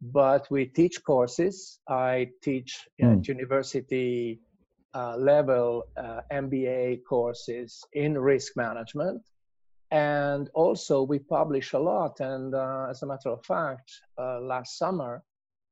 but 0.00 0.46
we 0.50 0.66
teach 0.66 1.02
courses. 1.04 1.78
I 1.88 2.28
teach 2.42 2.86
mm. 3.00 3.18
at 3.20 3.28
university 3.28 4.40
uh, 4.94 5.16
level 5.16 5.84
uh, 5.96 6.20
MBA 6.32 7.00
courses 7.08 7.84
in 7.92 8.18
risk 8.18 8.52
management. 8.56 9.22
And 9.90 10.50
also, 10.54 11.02
we 11.02 11.18
publish 11.18 11.72
a 11.72 11.78
lot. 11.78 12.20
And 12.20 12.54
uh, 12.54 12.86
as 12.90 13.02
a 13.02 13.06
matter 13.06 13.30
of 13.30 13.44
fact, 13.44 13.90
uh, 14.18 14.40
last 14.40 14.78
summer, 14.78 15.22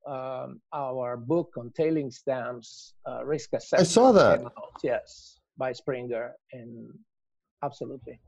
um, 0.07 0.61
our 0.73 1.17
book 1.17 1.55
on 1.57 1.71
tailings 1.77 2.23
dams 2.27 2.95
uh, 3.09 3.25
risk 3.25 3.51
assessment. 3.53 3.81
I 3.81 3.85
saw 3.85 4.13
that. 4.13 4.45
Out, 4.45 4.53
yes, 4.83 5.39
by 5.57 5.73
Springer. 5.73 6.33
And 6.53 6.89
absolutely. 7.63 8.21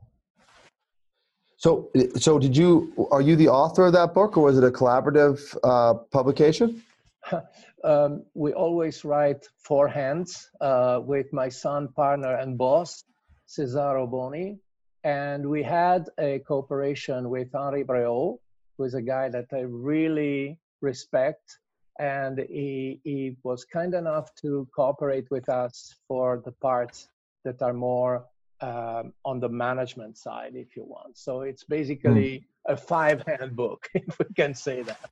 So, 1.57 1.89
so 2.17 2.37
did 2.37 2.55
you? 2.55 3.07
Are 3.11 3.21
you 3.21 3.35
the 3.35 3.47
author 3.47 3.85
of 3.85 3.93
that 3.93 4.13
book, 4.13 4.37
or 4.37 4.43
was 4.43 4.57
it 4.57 4.63
a 4.63 4.71
collaborative 4.71 5.57
uh, 5.63 5.93
publication? 6.11 6.83
um, 7.83 8.23
we 8.33 8.53
always 8.53 9.05
write 9.05 9.47
four 9.57 9.87
hands 9.87 10.49
uh, 10.61 10.99
with 11.03 11.31
my 11.31 11.49
son, 11.49 11.87
partner, 11.95 12.35
and 12.35 12.57
boss, 12.57 13.05
Cesar 13.45 13.95
Oboni, 13.95 14.59
and 15.03 15.47
we 15.47 15.63
had 15.63 16.09
a 16.19 16.39
cooperation 16.39 17.29
with 17.29 17.53
Henri 17.55 17.83
Breault, 17.83 18.39
who 18.77 18.83
is 18.83 18.93
a 18.93 19.01
guy 19.01 19.29
that 19.29 19.45
I 19.53 19.61
really 19.61 20.59
respect, 20.81 21.59
and 21.99 22.39
he, 22.49 22.99
he 23.03 23.37
was 23.43 23.63
kind 23.65 23.93
enough 23.93 24.33
to 24.41 24.67
cooperate 24.75 25.29
with 25.31 25.47
us 25.47 25.95
for 26.07 26.41
the 26.43 26.51
parts 26.51 27.07
that 27.43 27.61
are 27.61 27.73
more 27.73 28.25
um, 28.65 29.13
on 29.23 29.39
the 29.39 29.49
management 29.49 30.17
side, 30.17 30.53
if 30.55 30.75
you 30.75 30.83
want. 30.83 31.17
So 31.17 31.41
it's 31.41 31.63
basically 31.63 32.47
mm. 32.67 32.73
a 32.73 32.75
five 32.75 33.23
hand 33.27 33.55
book, 33.55 33.87
if 33.93 34.17
we 34.17 34.25
can 34.35 34.55
say 34.55 34.81
that. 34.81 35.11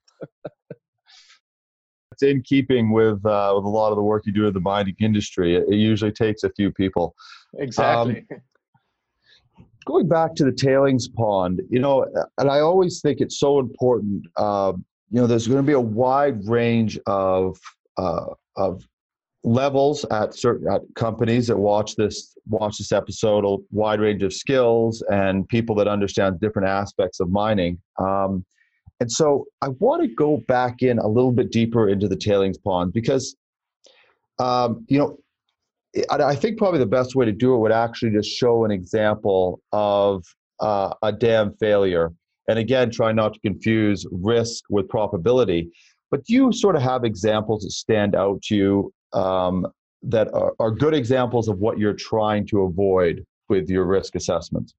it's 2.12 2.24
in 2.24 2.41
keeping 2.41 2.91
with, 2.91 3.24
uh, 3.25 3.53
with 3.55 3.65
a 3.65 3.69
lot 3.69 3.91
of 3.91 3.95
the 3.95 4.01
work 4.01 4.25
you 4.25 4.33
do 4.33 4.48
in 4.48 4.53
the 4.53 4.60
mining 4.60 4.95
industry. 5.00 5.55
It, 5.55 5.65
it 5.69 5.75
usually 5.75 6.12
takes 6.12 6.43
a 6.43 6.50
few 6.51 6.72
people. 6.72 7.15
Exactly. 7.60 8.25
Um, 8.31 8.41
going 9.86 10.07
back 10.07 10.33
to 10.36 10.45
the 10.45 10.51
tailings 10.51 11.07
pond, 11.07 11.62
you 11.69 11.79
know, 11.79 12.07
and 12.39 12.50
I 12.50 12.60
always 12.60 13.01
think 13.01 13.22
it's 13.22 13.39
so 13.39 13.60
important. 13.60 14.25
Uh, 14.36 14.74
you 15.12 15.22
know, 15.22 15.27
there's 15.27 15.48
going 15.48 15.62
to 15.62 15.67
be 15.67 15.74
a 15.74 15.79
wide 15.79 16.48
range 16.48 16.98
of 17.05 17.60
uh, 17.98 18.25
of 18.55 18.88
levels 19.43 20.05
at 20.12 20.33
certain 20.33 20.71
at 20.71 20.81
companies 20.95 21.47
that 21.47 21.57
watch 21.57 21.95
this 21.95 22.38
watch 22.47 22.77
this 22.77 22.91
episode 22.91 23.45
a 23.45 23.57
wide 23.71 24.00
range 24.00 24.23
of 24.23 24.33
skills 24.33 25.03
and 25.09 25.47
people 25.50 25.75
that 25.75 25.88
understand 25.88 26.39
different 26.39 26.67
aspects 26.67 27.19
of 27.19 27.29
mining. 27.29 27.77
Um, 27.97 28.45
and 29.00 29.12
so 29.12 29.45
i 29.62 29.67
want 29.79 30.01
to 30.01 30.07
go 30.07 30.38
back 30.47 30.81
in 30.81 31.00
a 31.00 31.07
little 31.07 31.31
bit 31.31 31.51
deeper 31.51 31.89
into 31.89 32.07
the 32.07 32.15
tailings 32.15 32.57
pond 32.59 32.93
because 32.93 33.35
um, 34.39 34.85
you 34.88 35.00
know 35.00 35.17
I 36.09 36.35
think 36.35 36.57
probably 36.57 36.79
the 36.79 36.88
best 36.88 37.15
way 37.15 37.25
to 37.25 37.31
do 37.31 37.53
it 37.53 37.59
would 37.59 37.71
actually 37.71 38.12
just 38.12 38.29
show 38.29 38.65
an 38.65 38.71
example 38.71 39.62
of 39.71 40.25
uh, 40.59 40.91
a 41.03 41.12
dam 41.12 41.53
failure. 41.59 42.12
And 42.47 42.59
again 42.59 42.91
try 42.91 43.12
not 43.12 43.33
to 43.33 43.39
confuse 43.41 44.05
risk 44.12 44.63
with 44.69 44.88
probability 44.89 45.71
but 46.12 46.23
do 46.25 46.33
you 46.33 46.51
sort 46.53 46.75
of 46.75 46.83
have 46.83 47.03
examples 47.03 47.63
that 47.63 47.71
stand 47.71 48.15
out 48.15 48.39
to 48.43 48.55
you 48.55 48.93
um, 49.13 49.67
that 50.03 50.34
are, 50.34 50.53
are 50.60 50.72
good 50.72 50.93
examples 50.93 51.48
of 51.48 51.60
what 51.60 51.77
you're 51.77 51.93
trying 51.93 52.46
to 52.48 52.62
avoid 52.62 53.25
with 53.50 53.70
your 53.70 53.86
risk 53.86 54.15
assessments? 54.15 54.75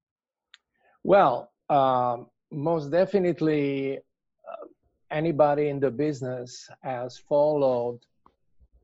Well, 1.02 1.50
um, 1.68 2.26
most 2.50 2.90
definitely, 2.90 3.98
uh, 3.98 4.66
anybody 5.10 5.68
in 5.68 5.80
the 5.80 5.90
business 5.90 6.68
has 6.82 7.18
followed 7.18 8.00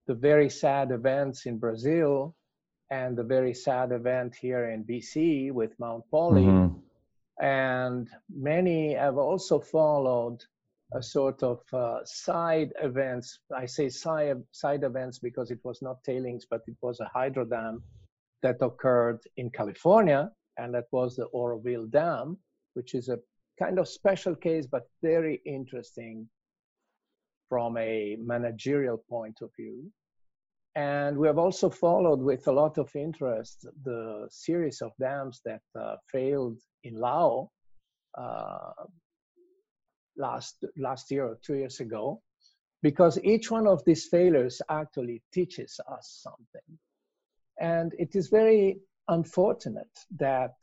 the 0.07 0.15
very 0.15 0.51
sad 0.51 0.91
events 0.91 1.47
in 1.47 1.59
Brazil 1.59 2.35
and 2.91 3.17
the 3.17 3.23
very 3.23 3.55
sad 3.55 3.93
event 3.93 4.35
here 4.35 4.71
in 4.71 4.85
BC 4.85 5.53
with 5.53 5.79
Mount 5.79 6.05
Polley. 6.11 6.43
Mm-hmm. 6.43 7.45
And 7.45 8.09
many 8.29 8.95
have 8.95 9.17
also 9.17 9.61
followed 9.61 10.45
a 10.93 11.03
sort 11.03 11.43
of 11.43 11.61
uh, 11.73 11.99
side 12.05 12.73
events. 12.83 13.39
I 13.57 13.67
say 13.67 13.89
side, 13.89 14.43
side 14.53 14.85
events 14.85 15.19
because 15.19 15.51
it 15.51 15.61
was 15.63 15.83
not 15.83 16.03
tailings, 16.05 16.47
but 16.51 16.63
it 16.67 16.77
was 16.83 17.01
a 17.01 17.11
hydro 17.13 17.45
dam 17.45 17.83
that 18.43 18.57
occurred 18.61 19.21
in 19.37 19.51
California, 19.51 20.31
and 20.57 20.75
that 20.75 20.87
was 20.93 21.17
the 21.17 21.27
Oroville 21.27 21.87
Dam, 21.87 22.39
which 22.75 22.95
is 22.95 23.09
a 23.09 23.19
kind 23.59 23.79
of 23.79 23.89
special 23.89 24.35
case, 24.35 24.67
but 24.67 24.89
very 25.03 25.41
interesting 25.45 26.29
from 27.49 27.77
a 27.77 28.17
managerial 28.19 28.99
point 29.09 29.39
of 29.43 29.51
view. 29.59 29.91
And 30.77 31.19
we 31.19 31.27
have 31.27 31.39
also 31.39 31.69
followed 31.69 32.21
with 32.21 32.47
a 32.47 32.53
lot 32.53 32.79
of 32.79 32.95
interest 32.95 33.67
the 33.85 34.29
series 34.31 34.81
of 34.81 34.93
dams 35.01 35.41
that 35.45 35.63
uh, 35.79 35.97
failed 36.11 36.59
in 36.85 36.95
Laos 36.95 37.49
uh, 38.17 38.73
last, 40.21 40.65
last 40.77 41.11
year 41.11 41.25
or 41.27 41.39
two 41.43 41.55
years 41.55 41.81
ago, 41.81 42.21
because 42.83 43.19
each 43.25 43.51
one 43.51 43.67
of 43.67 43.83
these 43.85 44.07
failures 44.07 44.63
actually 44.69 45.23
teaches 45.33 45.81
us 45.91 46.21
something. 46.23 46.79
And 47.61 47.93
it 47.99 48.15
is 48.15 48.29
very 48.29 48.79
unfortunate 49.09 49.97
that 50.19 50.55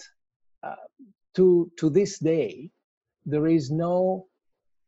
uh, 0.63 0.75
to, 1.35 1.71
to 1.77 1.89
this 1.89 2.19
day, 2.19 2.71
there 3.25 3.47
is 3.47 3.69
no 3.69 4.27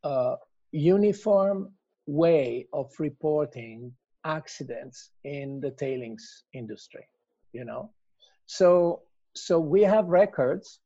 uh, 0.02 0.36
uniform 0.72 1.72
way 2.06 2.66
of 2.72 2.90
reporting 2.98 3.92
accidents 4.24 5.10
in 5.24 5.60
the 5.60 5.70
tailings 5.70 6.44
industry 6.52 7.06
you 7.52 7.64
know 7.64 7.90
so 8.46 9.02
so 9.34 9.58
we 9.58 9.82
have 9.82 10.06
records 10.06 10.80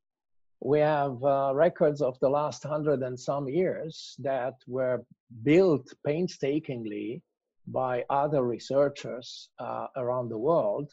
we 0.64 0.80
have 0.80 1.23
uh, 1.23 1.52
records 1.54 2.00
of 2.00 2.18
the 2.21 2.28
last 2.28 2.64
hundred 2.64 3.02
and 3.02 3.21
some 3.21 3.47
years 3.47 4.16
that 4.18 4.54
were 4.66 5.04
built 5.42 5.92
painstakingly 6.06 7.23
by 7.66 8.02
other 8.09 8.42
researchers 8.42 9.50
uh, 9.59 9.88
around 9.97 10.30
the 10.30 10.38
world. 10.38 10.90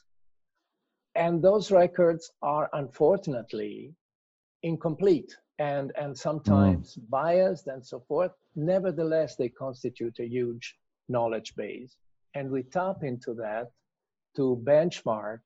And 1.16 1.42
those 1.42 1.72
records 1.72 2.32
are 2.42 2.70
unfortunately 2.74 3.94
incomplete 4.62 5.36
and 5.58 5.92
and 5.96 6.18
sometimes 6.18 6.96
mm. 6.96 7.10
biased 7.10 7.68
and 7.68 7.86
so 7.86 8.02
forth. 8.10 8.32
Nevertheless 8.56 9.38
they 9.38 9.50
constitute 9.50 10.20
a 10.20 10.28
huge 10.28 10.76
knowledge 11.08 11.56
base. 11.56 11.96
And 12.36 12.52
we 12.52 12.64
tap 12.64 13.04
into 13.04 13.34
that 13.36 13.72
to 14.36 14.62
benchmark 14.66 15.40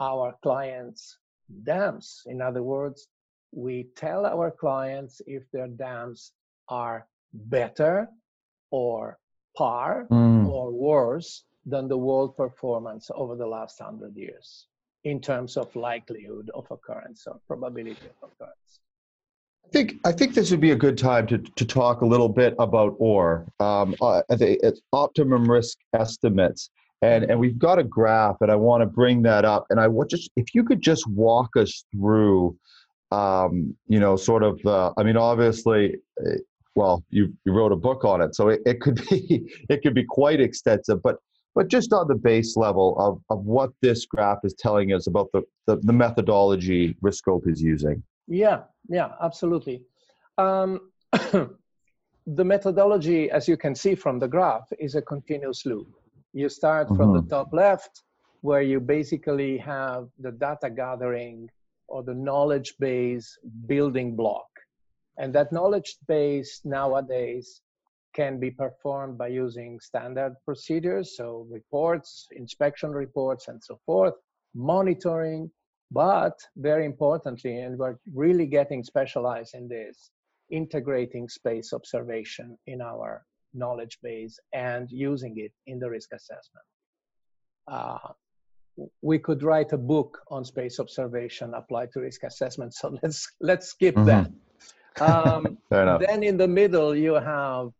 our 0.00 0.34
clients 0.42 1.18
dams. 1.64 2.22
In 2.26 2.42
other 2.42 2.62
words 2.62 3.08
we 3.54 3.86
tell 3.96 4.26
our 4.26 4.50
clients 4.50 5.22
if 5.26 5.42
their 5.52 5.68
dams 5.68 6.32
are 6.68 7.06
better 7.32 8.08
or 8.70 9.18
par 9.56 10.06
mm. 10.10 10.48
or 10.48 10.72
worse 10.72 11.44
than 11.66 11.88
the 11.88 11.96
world 11.96 12.36
performance 12.36 13.10
over 13.14 13.36
the 13.36 13.46
last 13.46 13.80
100 13.80 14.16
years 14.16 14.66
in 15.04 15.20
terms 15.20 15.56
of 15.56 15.74
likelihood 15.76 16.50
of 16.54 16.66
occurrence 16.70 17.26
or 17.26 17.40
probability 17.46 18.06
of 18.22 18.30
occurrence 18.30 18.80
I 19.64 19.68
think 19.70 19.94
I 20.04 20.12
think 20.12 20.34
this 20.34 20.50
would 20.50 20.60
be 20.60 20.72
a 20.72 20.76
good 20.76 20.98
time 20.98 21.26
to, 21.28 21.38
to 21.38 21.64
talk 21.64 22.02
a 22.02 22.06
little 22.06 22.28
bit 22.28 22.54
about 22.58 22.94
ORE. 22.98 23.46
Um, 23.60 23.94
uh, 24.00 24.22
it's 24.28 24.80
optimum 24.92 25.50
risk 25.50 25.78
estimates, 25.94 26.70
and 27.02 27.24
and 27.24 27.40
we've 27.40 27.58
got 27.58 27.78
a 27.78 27.82
graph, 27.82 28.36
and 28.40 28.50
I 28.50 28.56
want 28.56 28.82
to 28.82 28.86
bring 28.86 29.22
that 29.22 29.44
up. 29.44 29.64
And 29.70 29.80
I 29.80 29.88
would 29.88 30.08
just 30.08 30.30
if 30.36 30.54
you 30.54 30.64
could 30.64 30.82
just 30.82 31.08
walk 31.08 31.56
us 31.56 31.84
through, 31.92 32.56
um, 33.14 33.76
you 33.86 34.00
know, 34.00 34.16
sort 34.16 34.42
of. 34.42 34.64
Uh, 34.64 34.92
I 34.96 35.02
mean, 35.02 35.16
obviously, 35.16 35.96
uh, 36.20 36.38
well, 36.74 37.04
you 37.10 37.32
you 37.44 37.52
wrote 37.52 37.72
a 37.72 37.76
book 37.76 38.04
on 38.04 38.20
it, 38.20 38.34
so 38.34 38.48
it, 38.48 38.60
it 38.66 38.80
could 38.80 38.96
be 39.10 39.50
it 39.68 39.82
could 39.82 39.94
be 39.94 40.04
quite 40.04 40.40
extensive, 40.40 41.02
but. 41.02 41.16
But 41.56 41.68
just 41.68 41.92
on 41.92 42.08
the 42.08 42.16
base 42.16 42.56
level 42.56 42.96
of, 42.98 43.20
of 43.30 43.44
what 43.44 43.70
this 43.80 44.06
graph 44.06 44.40
is 44.42 44.54
telling 44.54 44.92
us 44.92 45.06
about 45.06 45.28
the, 45.32 45.42
the, 45.68 45.76
the 45.76 45.92
methodology 45.92 46.96
Riskope 47.00 47.46
is 47.46 47.62
using. 47.62 48.02
Yeah, 48.26 48.62
yeah, 48.88 49.10
absolutely. 49.22 49.84
Um, 50.36 50.90
the 51.12 52.44
methodology, 52.44 53.30
as 53.30 53.46
you 53.46 53.56
can 53.56 53.76
see 53.76 53.94
from 53.94 54.18
the 54.18 54.26
graph, 54.26 54.66
is 54.80 54.96
a 54.96 55.02
continuous 55.02 55.64
loop. 55.64 55.86
You 56.32 56.48
start 56.48 56.88
from 56.88 57.12
mm-hmm. 57.12 57.28
the 57.28 57.36
top 57.36 57.52
left, 57.52 58.02
where 58.40 58.62
you 58.62 58.80
basically 58.80 59.56
have 59.58 60.08
the 60.18 60.32
data 60.32 60.68
gathering 60.68 61.48
or 61.88 62.02
the 62.02 62.14
knowledge 62.14 62.74
base 62.78 63.38
building 63.66 64.16
block. 64.16 64.46
And 65.18 65.34
that 65.34 65.52
knowledge 65.52 65.96
base 66.08 66.60
nowadays 66.64 67.62
can 68.14 68.38
be 68.38 68.50
performed 68.50 69.18
by 69.18 69.28
using 69.28 69.80
standard 69.80 70.34
procedures, 70.44 71.16
so 71.16 71.46
reports, 71.50 72.28
inspection 72.32 72.92
reports, 72.92 73.48
and 73.48 73.62
so 73.62 73.78
forth, 73.84 74.14
monitoring, 74.54 75.50
but 75.90 76.38
very 76.56 76.86
importantly, 76.86 77.60
and 77.60 77.78
we're 77.78 77.96
really 78.14 78.46
getting 78.46 78.82
specialized 78.82 79.54
in 79.54 79.68
this, 79.68 80.10
integrating 80.50 81.28
space 81.28 81.72
observation 81.72 82.56
in 82.66 82.80
our 82.80 83.24
knowledge 83.52 83.98
base 84.02 84.38
and 84.52 84.90
using 84.90 85.34
it 85.38 85.52
in 85.66 85.78
the 85.78 85.88
risk 85.88 86.10
assessment. 86.12 86.66
Uh, 87.68 88.12
we 89.02 89.18
could 89.18 89.42
write 89.42 89.72
a 89.72 89.78
book 89.78 90.20
on 90.28 90.44
space 90.44 90.80
observation 90.80 91.54
applied 91.54 91.92
to 91.92 92.00
risk 92.00 92.24
assessment, 92.24 92.74
so 92.74 92.96
let's 93.02 93.26
let's 93.40 93.68
skip 93.68 93.94
mm-hmm. 93.94 94.06
that. 94.06 94.30
Um, 95.00 95.58
then 95.70 96.22
in 96.22 96.36
the 96.36 96.48
middle, 96.48 96.94
you 96.94 97.14
have 97.14 97.70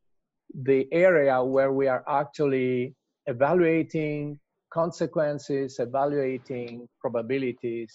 the 0.62 0.86
area 0.92 1.42
where 1.42 1.72
we 1.72 1.88
are 1.88 2.04
actually 2.08 2.94
evaluating 3.26 4.38
consequences, 4.72 5.78
evaluating 5.78 6.88
probabilities, 7.00 7.92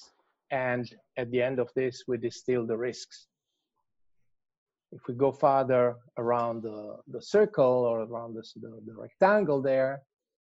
and 0.52 0.90
at 1.18 1.30
the 1.32 1.42
end 1.42 1.60
of 1.60 1.70
this, 1.76 2.04
we 2.08 2.18
distill 2.18 2.66
the 2.66 2.78
risks. 2.78 3.28
If 4.92 5.02
we 5.08 5.14
go 5.14 5.32
farther 5.32 5.96
around 6.18 6.64
the, 6.64 6.98
the 7.08 7.22
circle 7.22 7.86
or 7.86 8.02
around 8.02 8.34
the, 8.34 8.44
the, 8.60 8.80
the 8.88 8.94
rectangle 8.96 9.62
there, 9.62 10.02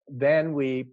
then 0.08 0.54
we 0.54 0.86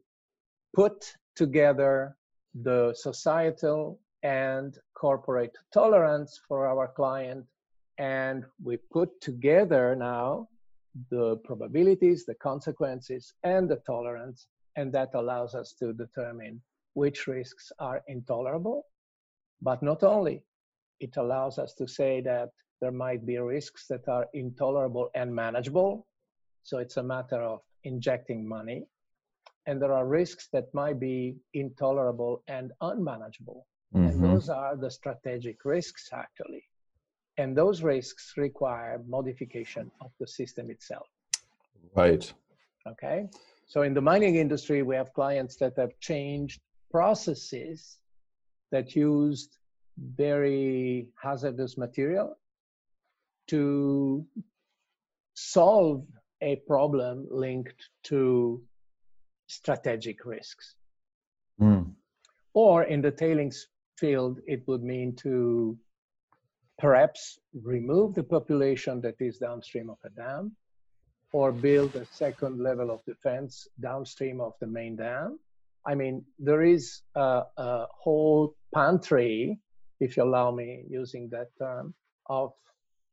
put 0.75 1.12
together 1.37 2.16
the 2.62 2.92
societal 2.95 3.99
and 4.23 4.79
corporate 4.95 5.57
tolerance 5.73 6.40
for 6.47 6.66
our 6.66 6.88
client 6.88 7.45
and 7.99 8.45
we 8.62 8.77
put 8.77 9.21
together 9.21 9.95
now 9.97 10.49
the 11.11 11.37
probabilities, 11.45 12.25
the 12.27 12.35
consequences, 12.35 13.33
and 13.45 13.68
the 13.68 13.81
tolerance 13.87 14.47
and 14.77 14.92
that 14.92 15.11
allows 15.14 15.55
us 15.55 15.75
to 15.75 15.92
determine 15.92 16.61
which 16.95 17.27
risks 17.27 17.73
are 17.79 18.03
intolerable. 18.09 18.87
But 19.61 19.83
not 19.83 20.03
only, 20.03 20.42
it 21.01 21.16
allows 21.16 21.59
us 21.59 21.75
to 21.75 21.87
say 21.87 22.21
that 22.23 22.51
there 22.81 22.92
might 22.92 23.25
be 23.27 23.38
risks 23.38 23.87
that 23.88 24.09
are 24.09 24.27
intolerable 24.35 25.11
and 25.14 25.35
manageable. 25.35 26.07
So 26.62 26.79
it's 26.79 26.97
a 26.97 27.03
matter 27.03 27.40
of 27.40 27.61
injecting 27.85 28.47
money. 28.47 28.87
And 29.66 29.81
there 29.81 29.92
are 29.92 30.07
risks 30.07 30.48
that 30.53 30.72
might 30.75 30.98
be 30.98 31.37
intolerable 31.55 32.42
and 32.48 32.72
unmanageable. 32.81 33.66
Mm-hmm. 33.94 34.09
And 34.09 34.25
those 34.25 34.48
are 34.48 34.77
the 34.77 34.90
strategic 34.90 35.64
risks, 35.64 36.09
actually. 36.12 36.64
And 37.38 37.57
those 37.57 37.83
risks 37.83 38.35
require 38.37 39.01
modification 39.07 39.90
of 40.01 40.11
the 40.18 40.27
system 40.27 40.70
itself. 40.70 41.07
Right. 41.94 42.33
Okay. 42.87 43.29
So 43.66 43.83
in 43.83 43.94
the 43.94 44.01
mining 44.01 44.37
industry, 44.37 44.83
we 44.83 44.96
have 44.96 45.12
clients 45.14 45.57
that 45.57 45.75
have 45.77 45.98
changed 46.01 46.61
processes 46.90 47.98
that 48.70 48.96
used 48.96 49.57
very 50.16 51.09
hazardous 51.22 51.79
material 51.79 52.37
to 53.48 54.27
solve 55.35 56.05
a 56.40 56.57
problem 56.66 57.27
linked 57.31 57.88
to 58.05 58.62
strategic 59.47 60.25
risks. 60.25 60.77
Mm. 61.61 61.93
Or 62.55 62.85
in 62.85 63.01
the 63.01 63.11
tailings 63.11 63.69
field, 63.99 64.41
it 64.47 64.67
would 64.67 64.83
mean 64.83 65.15
to 65.17 65.79
perhaps 66.79 67.39
remove 67.63 68.15
the 68.15 68.23
population 68.23 69.01
that 69.01 69.15
is 69.21 69.39
downstream 69.39 69.89
of 69.91 69.99
a 70.05 70.11
dam 70.11 70.57
or 71.33 71.53
build 71.53 71.95
a 71.97 72.05
second 72.07 72.61
level 72.63 72.91
of 72.91 73.05
defense 73.05 73.69
downstream 73.81 74.41
of 74.41 74.53
the 74.61 74.67
main 74.67 74.97
dam. 74.97 75.39
I 75.87 75.95
mean, 75.95 76.25
there 76.39 76.63
is 76.63 77.03
a, 77.15 77.43
a 77.57 77.87
whole 77.91 78.55
pantry, 78.75 79.59
if 80.01 80.17
you 80.17 80.23
allow 80.25 80.51
me 80.51 80.85
using 80.89 81.29
that 81.31 81.49
term, 81.59 81.95
of 82.27 82.53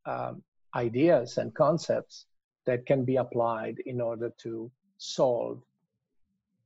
um, 0.06 0.42
ideas 0.74 1.38
and 1.38 1.54
concepts 1.54 2.26
that 2.66 2.86
can 2.86 3.04
be 3.04 3.16
applied 3.16 3.78
in 3.86 4.00
order 4.00 4.30
to 4.42 4.70
solve 4.98 5.62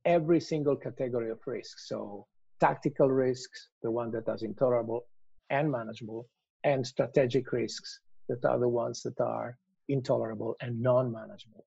every 0.05 0.39
single 0.39 0.75
category 0.75 1.29
of 1.31 1.39
risks. 1.45 1.89
So 1.89 2.27
tactical 2.59 3.09
risks, 3.09 3.69
the 3.81 3.91
one 3.91 4.11
that 4.11 4.31
is 4.33 4.43
intolerable 4.43 5.05
and 5.49 5.71
manageable, 5.71 6.27
and 6.63 6.85
strategic 6.85 7.51
risks 7.51 7.99
that 8.29 8.43
are 8.45 8.59
the 8.59 8.69
ones 8.69 9.03
that 9.03 9.19
are 9.19 9.57
intolerable 9.89 10.55
and 10.61 10.81
non-manageable. 10.81 11.65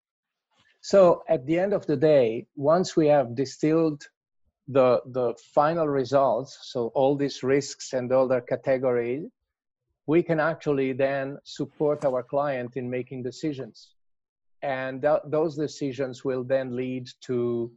So 0.81 1.23
at 1.29 1.47
the 1.47 1.59
end 1.59 1.73
of 1.73 1.87
the 1.87 1.97
day, 1.97 2.47
once 2.57 2.97
we 2.97 3.07
have 3.09 3.35
distilled 3.35 4.03
the, 4.69 5.01
the 5.07 5.35
final 5.55 5.89
results, 5.89 6.59
so 6.63 6.89
all 6.95 7.17
these 7.17 7.43
risks 7.43 7.93
and 7.93 8.13
all 8.13 8.29
their 8.29 8.41
categories, 8.41 9.27
we 10.07 10.23
can 10.23 10.41
actually 10.41 10.93
then 10.93 11.39
support 11.45 12.05
our 12.05 12.23
client 12.23 12.77
in 12.77 12.89
making 12.89 13.23
decisions. 13.23 13.95
And 14.63 15.03
th- 15.03 15.21
those 15.27 15.57
decisions 15.57 16.25
will 16.25 16.45
then 16.45 16.75
lead 16.75 17.09
to 17.23 17.71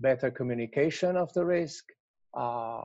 better 0.00 0.30
communication 0.30 1.16
of 1.16 1.32
the 1.34 1.44
risk, 1.44 1.84
uh, 2.36 2.82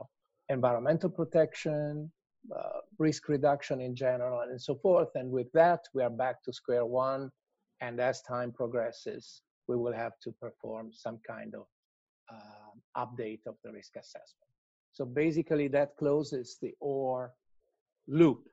environmental 0.48 1.10
protection, 1.10 2.10
uh, 2.54 2.80
risk 2.98 3.28
reduction 3.28 3.80
in 3.80 3.94
general, 3.94 4.40
and 4.42 4.60
so 4.60 4.74
forth. 4.76 5.08
And 5.14 5.30
with 5.30 5.50
that, 5.52 5.80
we 5.94 6.02
are 6.02 6.10
back 6.10 6.42
to 6.44 6.52
square 6.52 6.86
one. 6.86 7.30
And 7.80 8.00
as 8.00 8.22
time 8.22 8.52
progresses, 8.52 9.42
we 9.68 9.76
will 9.76 9.92
have 9.92 10.12
to 10.22 10.32
perform 10.40 10.90
some 10.92 11.18
kind 11.26 11.54
of 11.54 11.66
uh, 12.32 13.04
update 13.04 13.46
of 13.46 13.56
the 13.64 13.72
risk 13.72 13.96
assessment. 13.96 14.50
So 14.92 15.04
basically, 15.04 15.68
that 15.68 15.96
closes 15.98 16.56
the 16.62 16.72
ORE 16.80 17.32
loop. 18.08 18.48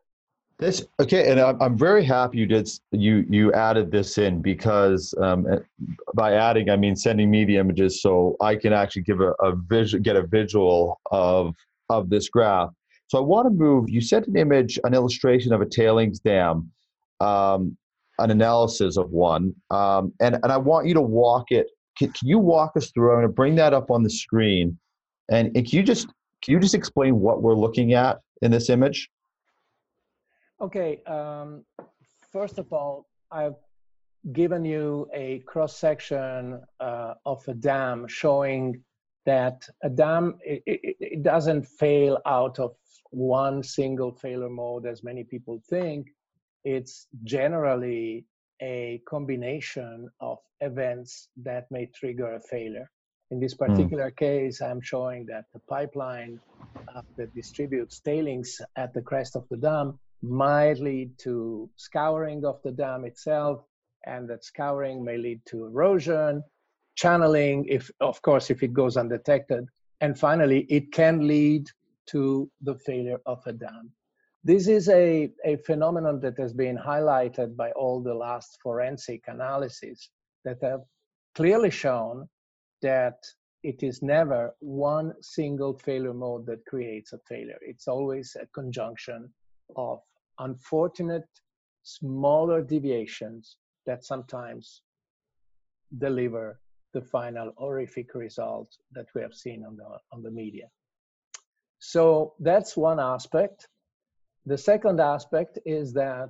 This 0.63 0.85
okay, 1.01 1.29
and 1.29 1.41
I'm, 1.41 1.77
very 1.77 2.05
happy 2.05 2.37
you 2.37 2.45
did 2.45 2.69
you 2.93 3.25
you 3.29 3.51
added 3.51 3.91
this 3.91 4.17
in 4.17 4.41
because 4.41 5.13
um, 5.21 5.45
eh, 5.51 5.57
by 6.15 6.35
adding 6.35 6.69
I 6.69 6.77
mean 6.77 6.95
sending 6.95 7.29
me 7.29 7.43
the 7.43 7.57
images 7.57 8.01
so 8.01 8.37
I 8.39 8.55
can 8.55 8.71
actually 8.71 9.01
give 9.01 9.19
a, 9.19 9.31
a 9.41 9.57
visual 9.57 10.01
get 10.01 10.15
a 10.15 10.25
visual 10.25 11.01
of 11.11 11.53
of 11.89 12.09
this 12.09 12.29
graph. 12.29 12.69
So 13.07 13.17
I 13.17 13.21
want 13.21 13.45
to 13.47 13.49
move. 13.49 13.89
You 13.89 13.99
sent 13.99 14.27
an 14.27 14.37
image, 14.37 14.79
an 14.85 14.93
illustration 14.93 15.51
of 15.51 15.59
a 15.59 15.65
tailings 15.65 16.21
dam, 16.21 16.71
um, 17.19 17.75
an 18.19 18.31
analysis 18.31 18.95
of 18.95 19.09
one, 19.09 19.53
um, 19.69 20.13
and 20.21 20.35
and 20.43 20.49
I 20.49 20.55
want 20.55 20.87
you 20.87 20.93
to 20.93 21.01
walk 21.01 21.51
it. 21.51 21.67
Can, 21.97 22.13
can 22.13 22.29
you 22.29 22.39
walk 22.39 22.77
us 22.77 22.89
through? 22.91 23.11
I'm 23.11 23.17
going 23.17 23.27
to 23.27 23.33
bring 23.33 23.55
that 23.55 23.73
up 23.73 23.91
on 23.91 24.01
the 24.01 24.09
screen, 24.09 24.79
and, 25.29 25.47
and 25.57 25.67
can 25.67 25.77
you 25.77 25.83
just 25.83 26.07
can 26.41 26.53
you 26.53 26.59
just 26.61 26.73
explain 26.73 27.19
what 27.19 27.41
we're 27.41 27.53
looking 27.53 27.93
at 27.95 28.21
in 28.41 28.49
this 28.49 28.69
image? 28.69 29.09
Okay, 30.63 31.03
um, 31.07 31.65
first 32.31 32.57
of 32.57 32.71
all, 32.71 33.05
I've 33.29 33.59
given 34.31 34.63
you 34.63 35.09
a 35.13 35.39
cross 35.39 35.75
section 35.75 36.61
uh, 36.79 37.15
of 37.25 37.45
a 37.49 37.53
dam 37.53 38.07
showing 38.07 38.81
that 39.25 39.67
a 39.83 39.89
dam 39.89 40.37
it, 40.41 40.63
it, 40.65 40.95
it, 41.01 41.23
doesn't 41.23 41.63
fail 41.63 42.17
out 42.25 42.59
of 42.59 42.71
one 43.11 43.61
single 43.61 44.13
failure 44.13 44.49
mode 44.49 44.85
as 44.85 45.03
many 45.03 45.25
people 45.25 45.61
think 45.69 46.07
it's 46.63 47.07
generally 47.25 48.25
a 48.61 49.01
combination 49.05 50.07
of 50.21 50.37
events 50.61 51.27
that 51.35 51.65
may 51.71 51.85
trigger 51.87 52.35
a 52.35 52.39
failure 52.39 52.89
in 53.31 53.39
this 53.41 53.53
hmm. 53.53 53.65
particular 53.65 54.11
mm. 54.11 54.17
case 54.17 54.61
i'm 54.61 54.81
showing 54.81 55.25
that 55.25 55.45
the 55.53 55.59
pipeline 55.69 56.39
uh, 56.95 57.01
that 57.17 57.33
distributes 57.33 57.99
tailings 57.99 58.61
at 58.77 58.93
the 58.93 59.01
crest 59.01 59.35
of 59.35 59.45
the 59.49 59.57
dam 59.57 59.99
might 60.23 60.79
lead 60.79 61.17
to 61.19 61.69
scouring 61.75 62.45
of 62.45 62.61
the 62.63 62.71
dam 62.71 63.03
itself, 63.03 63.65
and 64.05 64.29
that 64.29 64.43
scouring 64.43 65.03
may 65.03 65.17
lead 65.17 65.41
to 65.45 65.65
erosion, 65.65 66.41
channeling, 66.95 67.65
if 67.67 67.91
of 67.99 68.21
course, 68.21 68.49
if 68.49 68.63
it 68.63 68.73
goes 68.73 68.97
undetected, 68.97 69.65
and 70.01 70.17
finally, 70.17 70.61
it 70.69 70.91
can 70.91 71.27
lead 71.27 71.69
to 72.05 72.49
the 72.61 72.75
failure 72.75 73.19
of 73.25 73.41
a 73.45 73.53
dam. 73.53 73.91
This 74.43 74.67
is 74.67 74.89
a, 74.89 75.31
a 75.45 75.55
phenomenon 75.57 76.19
that 76.19 76.37
has 76.37 76.53
been 76.53 76.77
highlighted 76.77 77.55
by 77.55 77.71
all 77.71 78.01
the 78.01 78.13
last 78.13 78.57
forensic 78.61 79.23
analyses 79.27 80.09
that 80.43 80.57
have 80.61 80.81
clearly 81.35 81.69
shown 81.69 82.27
that 82.81 83.15
it 83.63 83.81
is 83.81 84.01
never 84.01 84.53
one 84.59 85.13
single 85.21 85.77
failure 85.77 86.13
mode 86.13 86.45
that 86.45 86.65
creates 86.65 87.13
a 87.13 87.19
failure. 87.19 87.59
It's 87.61 87.87
always 87.87 88.35
a 88.39 88.45
conjunction 88.47 89.31
of 89.77 90.01
unfortunate 90.39 91.27
smaller 91.83 92.61
deviations 92.61 93.57
that 93.85 94.03
sometimes 94.03 94.81
deliver 95.97 96.59
the 96.93 97.01
final 97.01 97.51
horrific 97.57 98.13
result 98.15 98.69
that 98.93 99.07
we 99.13 99.21
have 99.21 99.33
seen 99.33 99.65
on 99.65 99.75
the 99.75 99.85
on 100.11 100.23
the 100.23 100.31
media. 100.31 100.67
So 101.79 102.33
that's 102.39 102.77
one 102.77 102.99
aspect. 102.99 103.67
The 104.45 104.57
second 104.57 104.99
aspect 104.99 105.59
is 105.65 105.93
that 105.93 106.29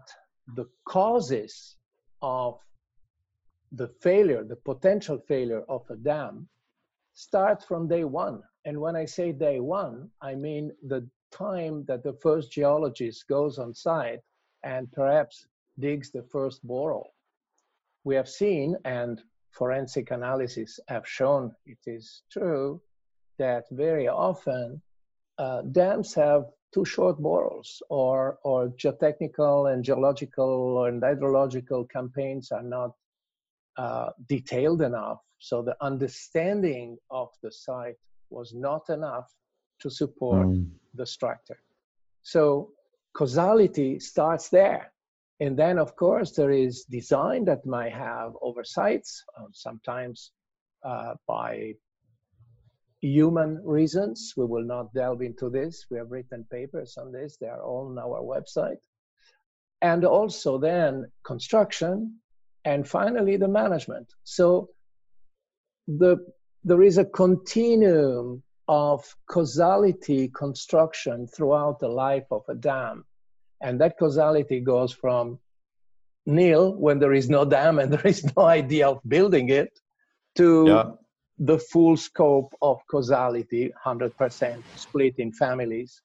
the 0.56 0.66
causes 0.86 1.76
of 2.22 2.60
the 3.72 3.88
failure 3.88 4.44
the 4.44 4.56
potential 4.56 5.18
failure 5.28 5.64
of 5.68 5.82
a 5.90 5.96
dam 5.96 6.48
start 7.14 7.64
from 7.64 7.88
day 7.88 8.04
one. 8.04 8.42
And 8.66 8.80
when 8.80 8.96
i 8.96 9.06
say 9.06 9.32
day 9.32 9.60
one 9.60 10.10
i 10.22 10.36
mean 10.36 10.72
the 10.88 11.08
time 11.34 11.84
that 11.88 12.04
the 12.04 12.14
first 12.22 12.52
geologist 12.52 13.28
goes 13.28 13.58
on 13.60 13.74
site 13.74 14.22
and 14.64 14.92
perhaps 14.92 15.48
digs 15.80 16.12
the 16.12 16.24
first 16.24 16.66
borehole. 16.66 17.12
We 18.04 18.16
have 18.16 18.30
seen, 18.30 18.76
and 18.86 19.22
forensic 19.52 20.12
analysis 20.12 20.80
have 20.88 21.08
shown 21.08 21.52
it 21.66 21.80
is 21.86 22.24
true, 22.32 22.82
that 23.40 23.66
very 23.72 24.08
often 24.08 24.82
uh, 25.38 25.62
dams 25.72 26.14
have 26.14 26.44
too 26.74 26.86
short 26.86 27.20
boreholes 27.20 27.82
or, 27.90 28.40
or 28.44 28.70
geotechnical 28.70 29.72
and 29.72 29.84
geological 29.84 30.86
and 30.86 31.02
hydrological 31.02 31.90
campaigns 31.90 32.52
are 32.52 32.64
not 32.64 32.92
uh, 33.78 34.10
detailed 34.28 34.82
enough. 34.82 35.20
So 35.40 35.62
the 35.62 35.76
understanding 35.82 36.98
of 37.10 37.30
the 37.42 37.52
site 37.52 37.98
was 38.30 38.54
not 38.54 38.90
enough 38.90 39.30
to 39.82 39.90
support 39.90 40.48
mm. 40.48 40.70
The 40.94 41.06
structure. 41.06 41.60
So 42.24 42.72
causality 43.14 44.00
starts 44.00 44.50
there. 44.50 44.92
And 45.40 45.58
then, 45.58 45.78
of 45.78 45.96
course, 45.96 46.32
there 46.32 46.52
is 46.52 46.86
design 46.86 47.46
that 47.46 47.66
might 47.66 47.94
have 47.94 48.34
oversights, 48.42 49.24
uh, 49.38 49.48
sometimes 49.52 50.32
uh, 50.84 51.16
by 51.28 51.74
human 53.02 53.62
reasons. 53.66 54.34
We 54.38 54.46
will 54.46 54.64
not 54.64 54.94
delve 54.94 55.22
into 55.22 55.50
this. 55.50 55.86
We 55.90 55.98
have 55.98 56.12
written 56.12 56.46
papers 56.50 56.98
on 56.98 57.12
this, 57.12 57.38
they 57.38 57.48
are 57.48 57.62
all 57.62 57.88
on 57.88 57.98
our 58.00 58.22
website. 58.22 58.82
And 59.82 60.06
also, 60.06 60.58
then, 60.58 61.12
construction, 61.26 62.20
and 62.64 62.88
finally, 62.88 63.36
the 63.36 63.50
management. 63.50 64.14
So, 64.24 64.70
the, 65.88 66.18
there 66.64 66.82
is 66.82 66.98
a 66.98 67.04
continuum 67.04 68.44
of 68.74 69.06
causality 69.30 70.30
construction 70.30 71.28
throughout 71.28 71.80
the 71.80 71.88
life 71.88 72.26
of 72.32 72.42
a 72.50 72.56
dam. 72.56 73.06
And 73.62 73.80
that 73.80 74.00
causality 74.00 74.62
goes 74.62 74.92
from 74.92 75.38
nil, 76.26 76.74
when 76.74 76.98
there 76.98 77.14
is 77.14 77.30
no 77.30 77.46
dam 77.46 77.78
and 77.78 77.94
there 77.94 78.08
is 78.08 78.26
no 78.36 78.46
idea 78.46 78.90
of 78.90 79.00
building 79.08 79.50
it, 79.50 79.80
to 80.38 80.66
yeah. 80.68 80.84
the 81.38 81.60
full 81.60 81.96
scope 81.96 82.52
of 82.64 82.80
causality, 82.90 83.72
100% 83.86 84.64
split 84.76 85.20
in 85.20 85.32
families 85.32 86.02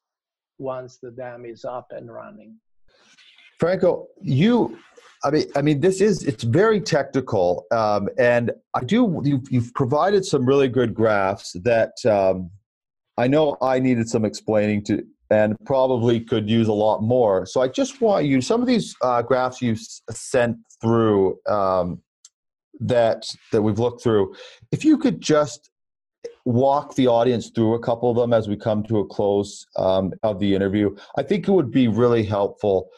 once 0.59 0.99
the 0.99 1.11
dam 1.11 1.47
is 1.47 1.65
up 1.65 1.87
and 1.93 2.13
running. 2.13 2.55
Franco, 3.59 4.09
you 4.21 4.79
I 5.25 5.31
mean, 5.31 5.47
I 5.57 5.63
mean, 5.63 5.81
this 5.81 6.01
is 6.01 6.23
it's 6.23 6.45
very 6.45 6.81
technical, 6.81 7.67
um, 7.73 8.09
and 8.19 8.53
I 8.75 8.85
do. 8.85 9.21
You've, 9.25 9.51
you've, 9.51 9.75
provided 9.75 10.25
some 10.25 10.47
really 10.47 10.69
good 10.69 10.95
graphs 10.95 11.57
that 11.65 11.95
um, 12.07 12.51
I 13.19 13.27
know 13.27 13.57
I 13.61 13.81
needed 13.81 14.09
some 14.09 14.25
explaining 14.25 14.85
to, 14.85 15.05
and 15.31 15.57
probably 15.67 16.21
could 16.21 16.49
use 16.49 16.69
a 16.69 16.73
lot 16.73 17.03
more. 17.03 17.45
So 17.47 17.61
I 17.61 17.69
just 17.69 18.01
want 18.01 18.25
you 18.27 18.41
some 18.41 18.61
of 18.63 18.69
these 18.69 18.95
uh, 19.03 19.23
graphs 19.23 19.61
you 19.61 19.77
sent 20.11 20.57
through 20.81 21.39
um, 21.47 22.01
that 22.81 23.29
that 23.51 23.61
we've 23.61 23.81
looked 23.81 24.03
through. 24.03 24.35
If 24.71 24.85
you 24.85 24.97
could 24.97 25.21
just 25.21 25.69
walk 26.45 26.95
the 26.95 27.09
audience 27.09 27.51
through 27.55 27.75
a 27.75 27.81
couple 27.81 28.09
of 28.11 28.17
them 28.17 28.33
as 28.33 28.49
we 28.49 28.57
come 28.57 28.83
to 28.85 29.01
a 29.01 29.07
close 29.07 29.67
um, 29.77 30.13
of 30.23 30.39
the 30.39 30.55
interview, 30.55 30.95
I 31.17 31.25
think 31.25 31.49
it 31.49 31.51
would 31.51 31.73
be 31.73 31.89
really 31.89 32.23
helpful 32.23 32.89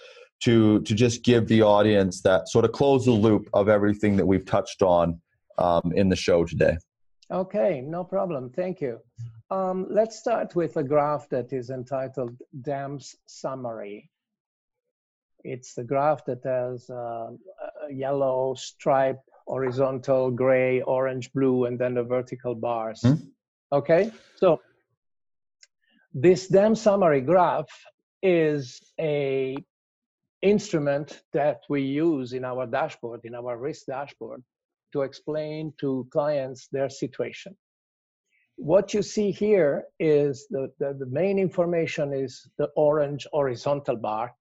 to 0.44 0.82
to 0.82 0.94
just 0.94 1.24
give 1.24 1.48
the 1.48 1.62
audience 1.62 2.20
that 2.22 2.48
sort 2.48 2.66
of 2.66 2.72
close 2.72 3.06
the 3.06 3.12
loop 3.12 3.48
of 3.54 3.70
everything 3.70 4.16
that 4.16 4.26
we've 4.26 4.44
touched 4.44 4.82
on 4.82 5.18
um, 5.56 5.92
in 5.96 6.10
the 6.10 6.16
show 6.16 6.44
today. 6.44 6.76
Okay, 7.30 7.80
no 7.80 8.04
problem. 8.04 8.50
Thank 8.50 8.82
you. 8.82 9.00
Um, 9.50 9.88
let's 9.90 10.16
start 10.16 10.54
with 10.54 10.76
a 10.76 10.84
graph 10.84 11.28
that 11.30 11.52
is 11.52 11.70
entitled 11.70 12.40
DAMS 12.62 13.16
Summary. 13.26 14.08
It's 15.42 15.74
the 15.74 15.82
graph 15.82 16.24
that 16.26 16.44
has 16.44 16.88
uh, 16.88 17.30
a 17.88 17.92
yellow 17.92 18.54
stripe, 18.54 19.20
horizontal, 19.48 20.30
gray, 20.30 20.82
orange, 20.82 21.32
blue, 21.32 21.64
and 21.64 21.78
then 21.78 21.94
the 21.94 22.04
vertical 22.04 22.54
bars. 22.54 23.00
Hmm? 23.02 23.14
Okay, 23.72 24.12
so 24.36 24.60
this 26.14 26.46
dam 26.46 26.76
summary 26.76 27.20
graph 27.20 27.70
is 28.22 28.80
a 29.00 29.56
instrument 30.42 31.22
that 31.32 31.62
we 31.68 31.82
use 31.82 32.34
in 32.34 32.44
our 32.44 32.66
dashboard, 32.66 33.20
in 33.24 33.34
our 33.34 33.56
risk 33.58 33.86
dashboard, 33.86 34.44
to 34.92 35.02
explain 35.02 35.72
to 35.80 36.06
clients 36.12 36.68
their 36.70 36.88
situation. 36.88 37.56
What 38.60 38.92
you 38.92 39.00
see 39.02 39.30
here 39.30 39.84
is 39.98 40.46
the, 40.50 40.70
the, 40.78 40.92
the 40.92 41.06
main 41.06 41.38
information 41.38 42.12
is 42.12 42.46
the 42.58 42.68
orange 42.76 43.26
horizontal 43.32 43.96
bar, 43.96 44.34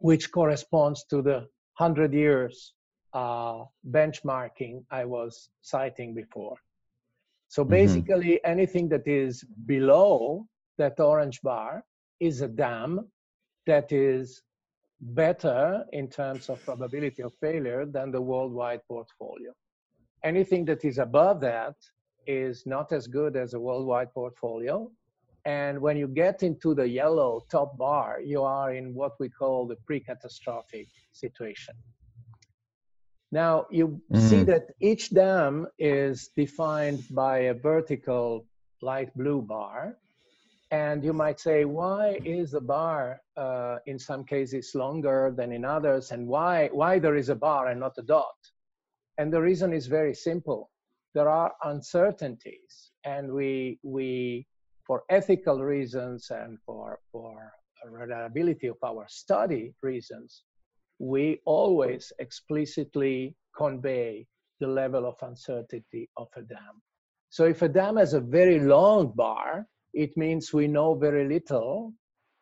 which 0.00 0.32
corresponds 0.32 1.04
to 1.10 1.22
the 1.22 1.46
100 1.78 2.12
years 2.12 2.74
uh, 3.12 3.64
benchmarking 3.88 4.84
I 4.90 5.04
was 5.04 5.48
citing 5.62 6.12
before. 6.12 6.56
So 7.48 7.64
Mm-hmm. 7.64 7.70
basically, 7.70 8.44
anything 8.44 8.88
that 8.88 9.06
is 9.06 9.44
below 9.66 10.46
that 10.78 10.98
orange 10.98 11.40
bar 11.42 11.84
is 12.18 12.40
a 12.40 12.48
dam 12.48 13.08
that 13.66 13.92
is 13.92 14.42
better 15.00 15.84
in 15.92 16.08
terms 16.08 16.48
of 16.48 16.64
probability 16.64 17.22
of 17.22 17.32
failure 17.40 17.86
than 17.86 18.10
the 18.10 18.20
worldwide 18.20 18.80
portfolio. 18.88 19.52
Anything 20.24 20.64
that 20.64 20.84
is 20.84 20.98
above 20.98 21.40
that 21.42 21.76
is 22.26 22.66
not 22.66 22.92
as 22.92 23.06
good 23.06 23.36
as 23.36 23.54
a 23.54 23.60
worldwide 23.60 24.12
portfolio. 24.12 24.90
And 25.46 25.80
when 25.80 25.96
you 25.96 26.06
get 26.06 26.42
into 26.42 26.74
the 26.74 26.88
yellow 26.88 27.42
top 27.50 27.76
bar, 27.78 28.20
you 28.20 28.42
are 28.42 28.74
in 28.74 28.94
what 28.94 29.12
we 29.18 29.28
call 29.30 29.66
the 29.66 29.76
pre 29.86 30.00
catastrophic 30.00 30.88
situation. 31.12 31.74
Now, 33.32 33.66
you 33.70 34.02
see 34.14 34.42
Mm. 34.42 34.46
that 34.46 34.64
each 34.80 35.10
dam 35.10 35.66
is 35.78 36.28
defined 36.36 37.04
by 37.10 37.38
a 37.38 37.54
vertical 37.54 38.46
light 38.82 39.16
blue 39.16 39.40
bar. 39.42 39.96
And 40.72 41.04
you 41.04 41.12
might 41.12 41.40
say, 41.40 41.64
why 41.64 42.20
is 42.24 42.52
the 42.52 42.60
bar 42.60 43.20
uh, 43.36 43.78
in 43.86 43.98
some 43.98 44.24
cases 44.24 44.74
longer 44.74 45.32
than 45.36 45.52
in 45.52 45.64
others? 45.64 46.12
And 46.12 46.28
why, 46.28 46.68
why 46.72 46.98
there 46.98 47.16
is 47.16 47.28
a 47.28 47.34
bar 47.34 47.68
and 47.68 47.80
not 47.80 47.98
a 47.98 48.02
dot? 48.02 48.36
And 49.18 49.32
the 49.32 49.40
reason 49.40 49.72
is 49.72 49.86
very 49.86 50.14
simple. 50.14 50.70
There 51.14 51.28
are 51.28 51.52
uncertainties. 51.64 52.92
And 53.04 53.32
we, 53.32 53.78
we 53.82 54.46
for 54.86 55.02
ethical 55.08 55.60
reasons 55.62 56.30
and 56.30 56.58
for, 56.66 56.98
for 57.12 57.52
reliability 57.88 58.66
of 58.66 58.76
our 58.84 59.06
study 59.08 59.74
reasons, 59.82 60.42
we 60.98 61.40
always 61.46 62.12
explicitly 62.18 63.34
convey 63.56 64.26
the 64.60 64.66
level 64.66 65.06
of 65.06 65.14
uncertainty 65.22 66.08
of 66.16 66.28
a 66.36 66.42
dam. 66.42 66.82
So 67.30 67.44
if 67.44 67.62
a 67.62 67.68
dam 67.68 67.96
has 67.96 68.12
a 68.14 68.20
very 68.20 68.58
long 68.60 69.12
bar, 69.14 69.66
it 69.94 70.16
means 70.16 70.52
we 70.52 70.66
know 70.66 70.94
very 70.94 71.26
little. 71.28 71.94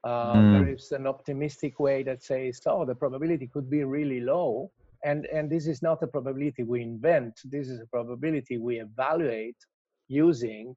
Uh, 0.05 0.35
Mm. 0.35 0.53
There 0.53 0.75
is 0.75 0.93
an 0.93 1.07
optimistic 1.07 1.79
way 1.81 2.03
that 2.05 2.23
says, 2.23 2.61
oh, 2.67 2.85
the 2.85 2.95
probability 2.95 3.47
could 3.47 3.69
be 3.69 3.85
really 3.85 4.21
low. 4.21 4.71
And, 5.05 5.27
and 5.27 5.51
this 5.51 5.67
is 5.67 5.83
not 5.83 6.03
a 6.03 6.07
probability 6.07 6.65
we 6.65 6.83
invent. 6.83 7.35
This 7.45 7.69
is 7.69 7.81
a 7.81 7.87
probability 7.87 8.59
we 8.59 8.81
evaluate 8.81 9.57
using 10.09 10.75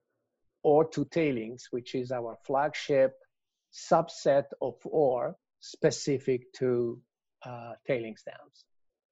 ORE2 0.66 1.10
tailings, 1.10 1.68
which 1.72 1.96
is 1.96 2.12
our 2.12 2.38
flagship 2.46 3.14
subset 3.74 4.46
of 4.62 4.76
ORE 4.86 5.36
specific 5.60 6.52
to 6.54 7.00
uh, 7.46 7.74
tailings 7.88 8.24
dams. 8.24 8.66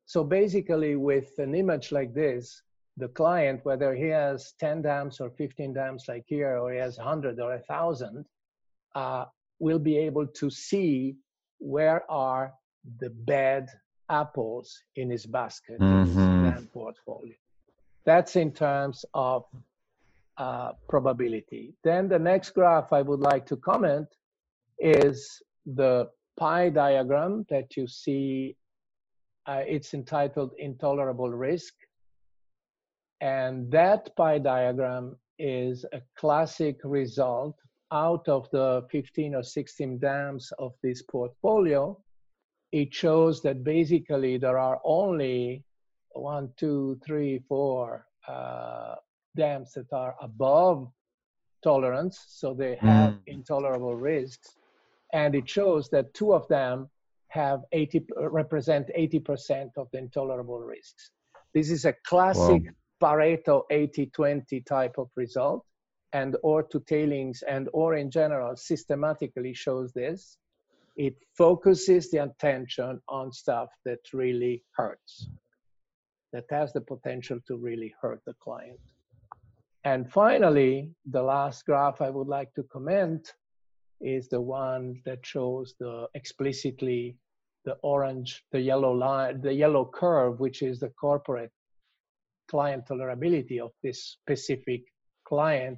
So 0.05 0.23
basically, 0.23 0.95
with 0.95 1.37
an 1.37 1.55
image 1.55 1.91
like 1.91 2.13
this, 2.13 2.61
the 2.97 3.07
client, 3.07 3.61
whether 3.63 3.95
he 3.95 4.07
has 4.07 4.53
10 4.59 4.81
dams 4.81 5.19
or 5.19 5.29
15 5.31 5.73
dams 5.73 6.05
like 6.07 6.25
here, 6.27 6.57
or 6.57 6.73
he 6.73 6.79
has 6.79 6.97
100 6.97 7.39
or 7.39 7.51
1,000, 7.51 8.25
uh, 8.95 9.25
will 9.59 9.79
be 9.79 9.97
able 9.97 10.27
to 10.27 10.49
see 10.49 11.15
where 11.59 12.09
are 12.11 12.53
the 12.99 13.09
bad 13.09 13.69
apples 14.09 14.83
in 14.95 15.09
his 15.09 15.25
basket, 15.25 15.79
in 15.79 16.05
his 16.05 16.15
Mhm. 16.15 16.71
portfolio. 16.71 17.35
That's 18.05 18.35
in 18.35 18.51
terms 18.51 19.05
of 19.13 19.45
uh, 20.37 20.71
probability. 20.87 21.75
Then 21.83 22.07
the 22.07 22.17
next 22.17 22.51
graph 22.51 22.93
I 22.93 23.01
would 23.01 23.19
like 23.19 23.45
to 23.47 23.57
comment 23.57 24.07
is 24.77 25.43
the 25.65 26.09
pie 26.37 26.69
diagram 26.69 27.45
that 27.49 27.75
you 27.75 27.87
see. 27.87 28.55
Uh, 29.45 29.63
it's 29.67 29.93
entitled 29.93 30.53
Intolerable 30.57 31.29
Risk. 31.29 31.73
And 33.19 33.69
that 33.71 34.15
pie 34.15 34.39
diagram 34.39 35.17
is 35.37 35.85
a 35.91 36.01
classic 36.15 36.77
result 36.85 37.57
out 37.91 38.25
of 38.29 38.49
the 38.51 38.87
15 38.91 39.35
or 39.35 39.43
16 39.43 39.99
dams 39.99 40.53
of 40.57 40.73
this 40.81 41.01
portfolio. 41.01 42.01
It 42.71 42.93
shows 42.93 43.41
that 43.41 43.63
basically 43.63 44.37
there 44.37 44.57
are 44.59 44.79
only 44.83 45.63
one, 46.13 46.51
two, 46.57 46.99
three, 47.05 47.39
four 47.47 48.05
uh, 48.27 48.95
dams 49.35 49.73
that 49.73 49.91
are 49.93 50.15
above 50.21 50.91
tolerance, 51.63 52.23
so 52.27 52.53
they 52.53 52.75
have 52.75 53.13
Mm. 53.13 53.21
intolerable 53.27 53.95
risks. 53.95 54.55
And 55.13 55.33
it 55.35 55.49
shows 55.49 55.89
that 55.89 56.13
two 56.13 56.33
of 56.33 56.47
them 56.47 56.89
have 57.29 57.63
80 57.71 58.05
represent 58.17 58.89
80% 58.95 59.77
of 59.77 59.89
the 59.91 59.97
intolerable 59.99 60.59
risks. 60.59 61.11
This 61.53 61.69
is 61.71 61.85
a 61.85 61.93
classic 62.03 62.63
Pareto 63.01 63.63
80-20 63.71 64.65
type 64.65 64.97
of 64.97 65.09
result, 65.15 65.65
and 66.13 66.35
ORE2 66.43 66.85
tailings 66.85 67.41
and 67.43 67.69
ORE 67.73 67.95
in 67.95 68.09
general 68.11 68.55
systematically 68.55 69.53
shows 69.53 69.93
this. 69.93 70.37
It 70.99 71.15
focuses 71.37 72.11
the 72.11 72.23
attention 72.23 72.99
on 73.07 73.31
stuff 73.31 73.69
that 73.85 73.99
really 74.11 74.65
hurts, 74.75 75.29
that 76.33 76.43
has 76.49 76.73
the 76.73 76.81
potential 76.81 77.39
to 77.47 77.55
really 77.55 77.95
hurt 78.01 78.21
the 78.25 78.33
client. 78.43 78.81
And 79.85 80.11
finally, 80.11 80.91
the 81.09 81.23
last 81.23 81.65
graph 81.65 82.01
I 82.01 82.09
would 82.09 82.27
like 82.27 82.53
to 82.55 82.63
comment 82.63 83.33
is 84.01 84.27
the 84.27 84.41
one 84.41 85.01
that 85.05 85.25
shows 85.25 85.73
the 85.79 86.09
explicitly 86.15 87.15
the 87.63 87.77
orange, 87.81 88.43
the 88.51 88.59
yellow 88.59 88.91
line, 88.91 89.39
the 89.39 89.53
yellow 89.53 89.85
curve, 89.85 90.41
which 90.41 90.61
is 90.61 90.81
the 90.81 90.89
corporate 90.89 91.53
client 92.49 92.83
tolerability 92.89 93.61
of 93.61 93.71
this 93.83 94.17
specific 94.21 94.81
client 95.23 95.77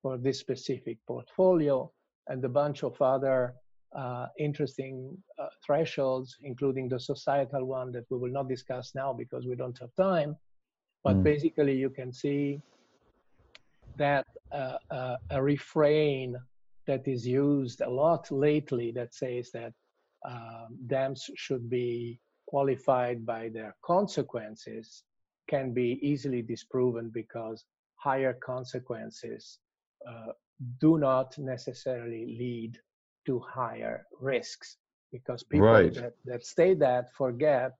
for 0.00 0.16
this 0.16 0.38
specific 0.40 0.96
portfolio, 1.06 1.92
and 2.28 2.42
a 2.46 2.48
bunch 2.48 2.82
of 2.82 3.00
other 3.02 3.54
uh, 3.94 4.26
interesting 4.38 5.16
uh, 5.38 5.46
thresholds, 5.64 6.36
including 6.42 6.88
the 6.88 6.98
societal 7.00 7.64
one 7.64 7.92
that 7.92 8.04
we 8.10 8.18
will 8.18 8.32
not 8.32 8.48
discuss 8.48 8.94
now 8.94 9.12
because 9.12 9.46
we 9.46 9.54
don't 9.54 9.78
have 9.78 9.94
time. 9.94 10.36
But 11.04 11.16
Mm. 11.16 11.24
basically, 11.24 11.76
you 11.76 11.90
can 11.90 12.12
see 12.12 12.60
that 13.96 14.26
uh, 14.52 14.78
uh, 14.90 15.16
a 15.30 15.42
refrain 15.42 16.36
that 16.86 17.06
is 17.08 17.26
used 17.26 17.80
a 17.80 17.88
lot 17.88 18.30
lately 18.30 18.90
that 18.92 19.14
says 19.14 19.50
that 19.52 19.72
um, 20.26 20.76
dams 20.86 21.30
should 21.36 21.68
be 21.70 22.20
qualified 22.46 23.24
by 23.24 23.48
their 23.48 23.74
consequences 23.84 25.04
can 25.48 25.72
be 25.72 25.98
easily 26.02 26.42
disproven 26.42 27.10
because 27.10 27.64
higher 27.96 28.34
consequences 28.34 29.58
uh, 30.08 30.32
do 30.80 30.98
not 30.98 31.36
necessarily 31.38 32.36
lead 32.38 32.78
to 33.26 33.38
higher 33.40 34.06
risks 34.20 34.76
because 35.12 35.42
people 35.42 35.66
Right. 35.66 35.94
that, 35.94 36.14
that 36.24 36.44
state 36.44 36.78
that 36.80 37.12
forget 37.12 37.72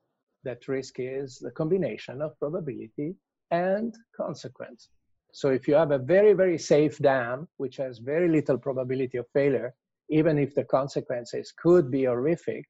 that 0.44 0.68
risk 0.68 0.96
is 0.98 1.38
the 1.38 1.50
combination 1.50 2.22
of 2.22 2.38
probability 2.38 3.14
and 3.50 3.94
consequence. 4.16 4.88
So 5.33 5.48
if 5.48 5.66
you 5.66 5.74
have 5.74 5.90
a 5.90 5.98
very, 5.98 6.33
very 6.33 6.59
safe 6.59 6.98
dam, 6.98 7.48
which 7.57 7.76
has 7.78 7.98
very 7.98 8.28
little 8.28 8.59
probability 8.59 9.18
of 9.18 9.26
failure, 9.33 9.74
even 10.09 10.38
if 10.38 10.54
the 10.54 10.64
consequences 10.64 11.52
could 11.57 11.90
be 11.90 12.04
horrific, 12.04 12.64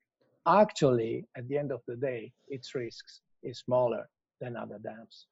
actually, 0.47 1.27
at 1.37 1.47
the 1.49 1.59
end 1.59 1.73
of 1.73 1.81
the 1.87 1.97
day, 1.97 2.33
its 2.49 2.75
risks 2.75 3.21
is 3.43 3.59
smaller 3.59 4.09
than 4.41 4.57
other 4.57 4.79
dams. 4.83 5.27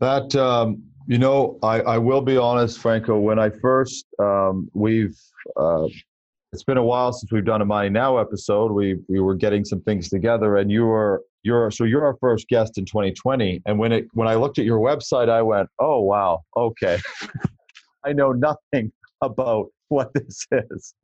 That 0.00 0.34
um, 0.34 0.82
you 1.06 1.18
know, 1.18 1.58
I, 1.62 1.80
I 1.82 1.98
will 1.98 2.20
be 2.20 2.36
honest, 2.36 2.78
Franco. 2.78 3.18
When 3.18 3.38
I 3.38 3.50
first 3.50 4.06
um, 4.18 4.68
we've 4.74 5.16
uh, 5.56 5.86
it's 6.52 6.64
been 6.64 6.78
a 6.78 6.82
while 6.82 7.12
since 7.12 7.30
we've 7.30 7.44
done 7.44 7.60
a 7.60 7.64
Mining 7.64 7.92
Now 7.92 8.18
episode. 8.18 8.72
We 8.72 8.98
we 9.08 9.20
were 9.20 9.34
getting 9.34 9.64
some 9.64 9.80
things 9.82 10.08
together, 10.08 10.56
and 10.56 10.70
you 10.70 10.84
were 10.86 11.22
you're 11.42 11.70
so 11.70 11.84
you're 11.84 12.04
our 12.04 12.16
first 12.20 12.48
guest 12.48 12.78
in 12.78 12.84
2020. 12.84 13.62
And 13.66 13.78
when 13.78 13.92
it 13.92 14.06
when 14.14 14.26
I 14.26 14.34
looked 14.34 14.58
at 14.58 14.64
your 14.64 14.78
website, 14.78 15.28
I 15.28 15.42
went, 15.42 15.68
oh 15.78 16.00
wow, 16.00 16.42
okay, 16.56 16.98
I 18.04 18.12
know 18.12 18.32
nothing 18.32 18.92
about 19.22 19.68
what 19.88 20.12
this 20.14 20.46
is, 20.52 20.94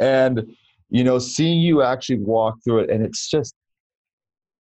and 0.00 0.44
you 0.90 1.04
know, 1.04 1.18
seeing 1.18 1.60
you 1.60 1.82
actually 1.82 2.20
walk 2.20 2.56
through 2.64 2.80
it, 2.80 2.90
and 2.90 3.04
it's 3.04 3.28
just, 3.28 3.54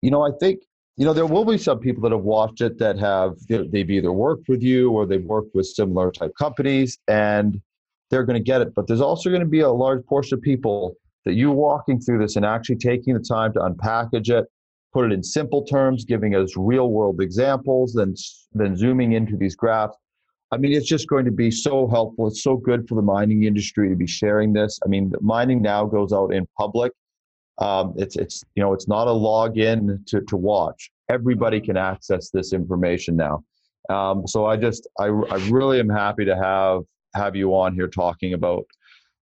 you 0.02 0.10
know, 0.10 0.22
I 0.22 0.32
think 0.40 0.60
you 0.98 1.06
know 1.06 1.14
there 1.14 1.26
will 1.26 1.46
be 1.46 1.58
some 1.58 1.80
people 1.80 2.04
that 2.04 2.12
have 2.12 2.24
watched 2.24 2.62
it 2.62 2.78
that 2.78 3.00
have 3.00 3.36
they've 3.48 3.90
either 3.90 4.12
worked 4.12 4.48
with 4.48 4.62
you 4.62 4.92
or 4.92 5.06
they've 5.06 5.24
worked 5.24 5.56
with 5.56 5.66
similar 5.66 6.12
type 6.12 6.32
companies 6.38 7.00
and 7.08 7.60
they're 8.10 8.24
going 8.24 8.38
to 8.38 8.44
get 8.44 8.62
it. 8.62 8.76
But 8.76 8.88
there's 8.88 9.02
also 9.02 9.30
going 9.30 9.42
to 9.42 9.48
be 9.48 9.62
a 9.62 9.72
large 9.72 10.06
portion 10.06 10.38
of 10.38 10.42
people 10.44 10.96
that 11.26 11.34
you 11.34 11.52
walking 11.52 12.00
through 12.00 12.20
this 12.20 12.36
and 12.36 12.46
actually 12.46 12.76
taking 12.76 13.16
the 13.16 13.20
time 13.20 13.54
to 13.54 13.60
unpackage 13.60 14.30
it 14.30 14.46
put 14.94 15.06
it 15.06 15.12
in 15.12 15.24
simple 15.24 15.66
terms 15.66 16.06
giving 16.06 16.36
us 16.36 16.56
real 16.56 16.92
world 16.92 17.20
examples 17.22 17.94
then 17.94 18.14
then 18.54 18.78
zooming 18.78 19.14
into 19.14 19.36
these 19.36 19.56
graphs. 19.56 19.98
I 20.52 20.58
mean 20.58 20.74
it's 20.74 20.88
just 20.88 21.08
going 21.08 21.26
to 21.26 21.32
be 21.32 21.50
so 21.50 21.88
helpful. 21.88 22.28
It's 22.28 22.44
so 22.44 22.56
good 22.56 22.88
for 22.88 22.94
the 22.94 23.02
mining 23.02 23.44
industry 23.44 23.90
to 23.90 23.96
be 23.96 24.06
sharing 24.06 24.54
this. 24.54 24.80
I 24.86 24.88
mean 24.88 25.12
mining 25.22 25.62
now 25.62 25.86
goes 25.86 26.14
out 26.14 26.32
in 26.32 26.46
public 26.58 26.92
Um, 27.60 27.94
it's 27.98 28.16
it's 28.16 28.44
you 28.56 28.64
know 28.64 28.74
it's 28.74 28.88
not 28.88 29.08
a 29.08 29.12
login 29.12 30.06
to 30.08 30.22
to 30.22 30.38
watch. 30.38 30.92
Everybody 31.10 31.62
can 31.62 31.78
access 31.78 32.30
this 32.30 32.54
information 32.54 33.16
now. 33.16 33.44
Um, 33.90 34.26
so 34.28 34.46
I 34.46 34.58
just 34.58 34.88
I, 35.00 35.06
I 35.06 35.50
really 35.50 35.80
am 35.80 35.90
happy 35.90 36.26
to 36.26 36.36
have 36.36 36.82
have 37.16 37.36
you 37.36 37.56
on 37.56 37.76
here 37.76 37.88
talking 37.88 38.34
about 38.34 38.66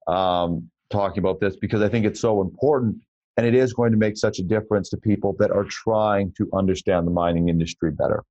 um, 0.06 0.70
talking 0.90 1.18
about 1.18 1.40
this 1.40 1.56
because 1.56 1.82
I 1.82 1.88
think 1.88 2.06
it's 2.06 2.20
so 2.20 2.40
important 2.40 2.96
and 3.36 3.46
it 3.46 3.54
is 3.54 3.72
going 3.72 3.90
to 3.90 3.96
make 3.96 4.16
such 4.16 4.38
a 4.38 4.42
difference 4.42 4.90
to 4.90 4.96
people 4.96 5.34
that 5.38 5.50
are 5.50 5.64
trying 5.64 6.32
to 6.36 6.48
understand 6.52 7.06
the 7.06 7.10
mining 7.10 7.48
industry 7.48 7.90
better. 7.90 8.22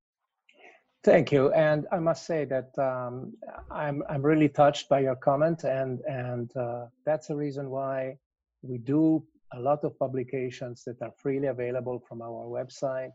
Thank 1.03 1.31
you, 1.31 1.51
and 1.53 1.87
I 1.91 1.99
must 1.99 2.25
say 2.25 2.45
that 2.45 2.77
um, 2.77 3.33
I'm 3.71 4.03
I'm 4.09 4.21
really 4.21 4.49
touched 4.49 4.89
by 4.89 4.99
your 4.99 5.15
comment, 5.15 5.63
and 5.63 6.01
and 6.01 6.55
uh, 6.57 6.87
that's 7.05 7.27
the 7.27 7.35
reason 7.35 7.69
why 7.69 8.17
we 8.61 8.77
do 8.77 9.23
a 9.53 9.59
lot 9.59 9.83
of 9.83 9.97
publications 9.97 10.83
that 10.85 11.01
are 11.01 11.13
freely 11.17 11.47
available 11.47 12.01
from 12.07 12.21
our 12.21 12.45
website. 12.45 13.11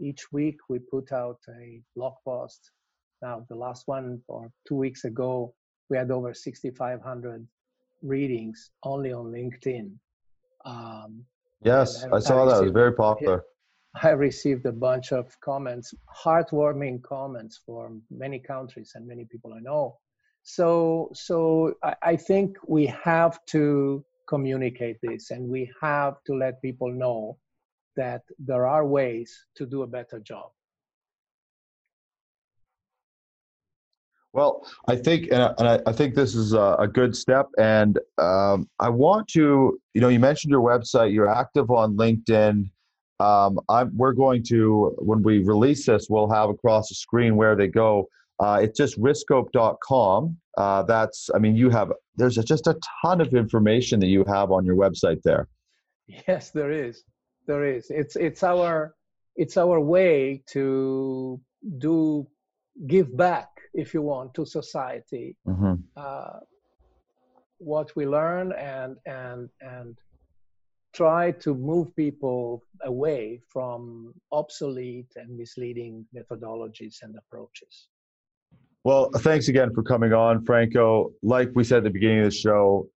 Each 0.00 0.32
week 0.32 0.58
we 0.68 0.78
put 0.78 1.12
out 1.12 1.38
a 1.48 1.80
blog 1.94 2.14
post. 2.24 2.70
Now 3.22 3.44
the 3.48 3.54
last 3.54 3.86
one, 3.86 4.20
or 4.28 4.50
two 4.66 4.76
weeks 4.76 5.04
ago, 5.04 5.54
we 5.90 5.96
had 5.96 6.10
over 6.10 6.34
6,500 6.34 7.46
readings 8.02 8.70
only 8.82 9.12
on 9.12 9.26
LinkedIn. 9.26 9.92
Um, 10.64 11.24
yes, 11.62 12.04
I 12.12 12.18
saw 12.18 12.46
that. 12.46 12.58
It 12.60 12.64
was 12.64 12.72
very 12.72 12.94
popular. 12.94 13.44
I 14.02 14.10
received 14.10 14.66
a 14.66 14.72
bunch 14.72 15.12
of 15.12 15.38
comments, 15.40 15.94
heartwarming 16.24 17.02
comments 17.02 17.60
from 17.64 18.02
many 18.10 18.40
countries 18.40 18.92
and 18.94 19.06
many 19.06 19.24
people 19.24 19.52
I 19.52 19.60
know. 19.60 19.98
So, 20.42 21.10
so 21.14 21.74
I, 21.82 21.94
I 22.02 22.16
think 22.16 22.56
we 22.66 22.86
have 22.86 23.38
to 23.46 24.04
communicate 24.26 24.98
this 25.02 25.30
and 25.30 25.48
we 25.48 25.70
have 25.80 26.14
to 26.26 26.34
let 26.34 26.62
people 26.62 26.90
know 26.90 27.38
that 27.96 28.22
there 28.38 28.66
are 28.66 28.86
ways 28.86 29.46
to 29.56 29.66
do 29.66 29.82
a 29.82 29.86
better 29.86 30.20
job. 30.20 30.50
Well, 34.32 34.66
I 34.88 34.96
think, 34.96 35.28
and 35.30 35.44
I, 35.44 35.80
I 35.86 35.92
think 35.92 36.16
this 36.16 36.34
is 36.34 36.54
a, 36.54 36.74
a 36.80 36.88
good 36.88 37.14
step. 37.14 37.46
And 37.56 38.00
um, 38.18 38.68
I 38.80 38.88
want 38.88 39.28
to, 39.28 39.78
you 39.94 40.00
know, 40.00 40.08
you 40.08 40.18
mentioned 40.18 40.50
your 40.50 40.60
website. 40.60 41.12
You're 41.12 41.32
active 41.32 41.70
on 41.70 41.96
LinkedIn. 41.96 42.68
Um, 43.20 43.60
I'm, 43.68 43.96
we're 43.96 44.12
going 44.12 44.42
to, 44.48 44.96
when 44.98 45.22
we 45.22 45.38
release 45.38 45.86
this, 45.86 46.08
we'll 46.10 46.28
have 46.30 46.50
across 46.50 46.88
the 46.88 46.96
screen 46.96 47.36
where 47.36 47.54
they 47.54 47.68
go. 47.68 48.08
Uh, 48.40 48.60
it's 48.62 48.76
just 48.76 49.00
riskope.com. 49.00 50.36
Uh, 50.56 50.82
that's, 50.82 51.30
I 51.34 51.38
mean, 51.38 51.56
you 51.56 51.70
have, 51.70 51.92
there's 52.16 52.36
just 52.36 52.66
a 52.66 52.78
ton 53.02 53.20
of 53.20 53.34
information 53.34 54.00
that 54.00 54.08
you 54.08 54.24
have 54.26 54.50
on 54.50 54.64
your 54.64 54.76
website 54.76 55.22
there. 55.22 55.48
Yes, 56.06 56.50
there 56.50 56.70
is. 56.70 57.04
There 57.46 57.64
is. 57.64 57.86
It's, 57.90 58.16
it's 58.16 58.42
our, 58.42 58.94
it's 59.36 59.56
our 59.56 59.80
way 59.80 60.42
to 60.48 61.40
do, 61.78 62.26
give 62.86 63.16
back, 63.16 63.48
if 63.72 63.94
you 63.94 64.02
want, 64.02 64.34
to 64.34 64.46
society. 64.46 65.36
Mm-hmm. 65.46 65.74
Uh, 65.96 66.40
what 67.58 67.94
we 67.96 68.06
learn 68.06 68.52
and, 68.52 68.96
and, 69.06 69.48
and 69.60 69.96
try 70.92 71.32
to 71.32 71.54
move 71.54 71.94
people 71.96 72.62
away 72.84 73.40
from 73.48 74.14
obsolete 74.30 75.12
and 75.16 75.36
misleading 75.36 76.06
methodologies 76.14 77.02
and 77.02 77.16
approaches. 77.16 77.88
Well, 78.84 79.10
thanks 79.16 79.48
again 79.48 79.72
for 79.74 79.82
coming 79.82 80.12
on, 80.12 80.44
Franco. 80.44 81.12
Like 81.22 81.50
we 81.54 81.64
said 81.64 81.78
at 81.78 81.84
the 81.84 81.90
beginning 81.90 82.18
of 82.18 82.24
the 82.26 82.30
show, 82.36 82.86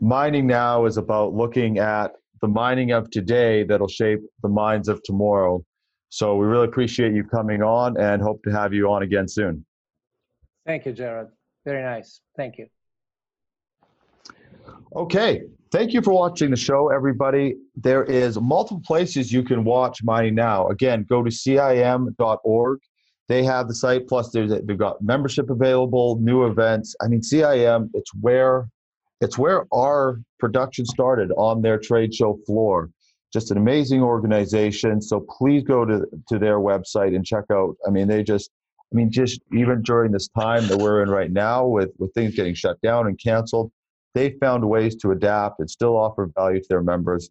mining 0.00 0.46
now 0.46 0.86
is 0.86 0.96
about 0.96 1.34
looking 1.34 1.78
at 1.78 2.12
the 2.40 2.48
mining 2.48 2.92
of 2.92 3.10
today 3.10 3.62
that'll 3.64 3.88
shape 3.88 4.20
the 4.42 4.48
minds 4.48 4.88
of 4.88 5.02
tomorrow. 5.02 5.62
So 6.08 6.36
we 6.36 6.46
really 6.46 6.64
appreciate 6.66 7.12
you 7.12 7.24
coming 7.24 7.62
on 7.62 8.00
and 8.00 8.22
hope 8.22 8.42
to 8.44 8.50
have 8.50 8.72
you 8.72 8.90
on 8.90 9.02
again 9.02 9.28
soon. 9.28 9.66
Thank 10.64 10.86
you, 10.86 10.92
Jared. 10.92 11.28
Very 11.66 11.82
nice. 11.82 12.22
Thank 12.34 12.56
you. 12.56 12.66
Okay, 14.96 15.42
thank 15.70 15.92
you 15.92 16.00
for 16.00 16.14
watching 16.14 16.50
the 16.50 16.56
show, 16.56 16.88
everybody. 16.88 17.56
There 17.76 18.04
is 18.04 18.40
multiple 18.40 18.82
places 18.86 19.30
you 19.30 19.42
can 19.42 19.62
watch 19.64 20.02
Mining 20.02 20.34
Now. 20.34 20.68
Again, 20.68 21.04
go 21.06 21.22
to 21.22 21.30
CIM.org. 21.30 22.78
They 23.28 23.44
have 23.44 23.68
the 23.68 23.74
site, 23.74 24.08
plus 24.08 24.30
they've 24.30 24.78
got 24.78 25.02
membership 25.02 25.50
available, 25.50 26.18
new 26.20 26.46
events. 26.46 26.96
I 27.02 27.08
mean, 27.08 27.20
CIM, 27.20 27.90
it's 27.94 28.12
where 28.14 28.68
it's 29.20 29.36
where 29.36 29.66
our 29.72 30.20
production 30.38 30.86
started 30.86 31.32
on 31.32 31.60
their 31.60 31.78
trade 31.78 32.14
show 32.14 32.38
floor. 32.46 32.90
Just 33.32 33.50
an 33.50 33.58
amazing 33.58 34.00
organization. 34.00 35.02
So 35.02 35.26
please 35.38 35.64
go 35.64 35.84
to, 35.84 36.06
to 36.28 36.38
their 36.38 36.60
website 36.60 37.14
and 37.14 37.26
check 37.26 37.44
out. 37.52 37.76
I 37.86 37.90
mean, 37.90 38.08
they 38.08 38.22
just 38.22 38.50
I 38.92 38.96
mean, 38.96 39.10
just 39.10 39.40
even 39.52 39.82
during 39.82 40.12
this 40.12 40.28
time 40.28 40.66
that 40.68 40.78
we're 40.78 41.02
in 41.02 41.10
right 41.10 41.30
now 41.30 41.66
with, 41.66 41.90
with 41.98 42.12
things 42.14 42.34
getting 42.34 42.54
shut 42.54 42.80
down 42.80 43.06
and 43.06 43.18
canceled, 43.18 43.70
they 44.14 44.30
found 44.40 44.66
ways 44.66 44.96
to 44.96 45.10
adapt 45.10 45.60
and 45.60 45.70
still 45.70 45.96
offer 45.96 46.30
value 46.34 46.60
to 46.60 46.66
their 46.68 46.82
members. 46.82 47.28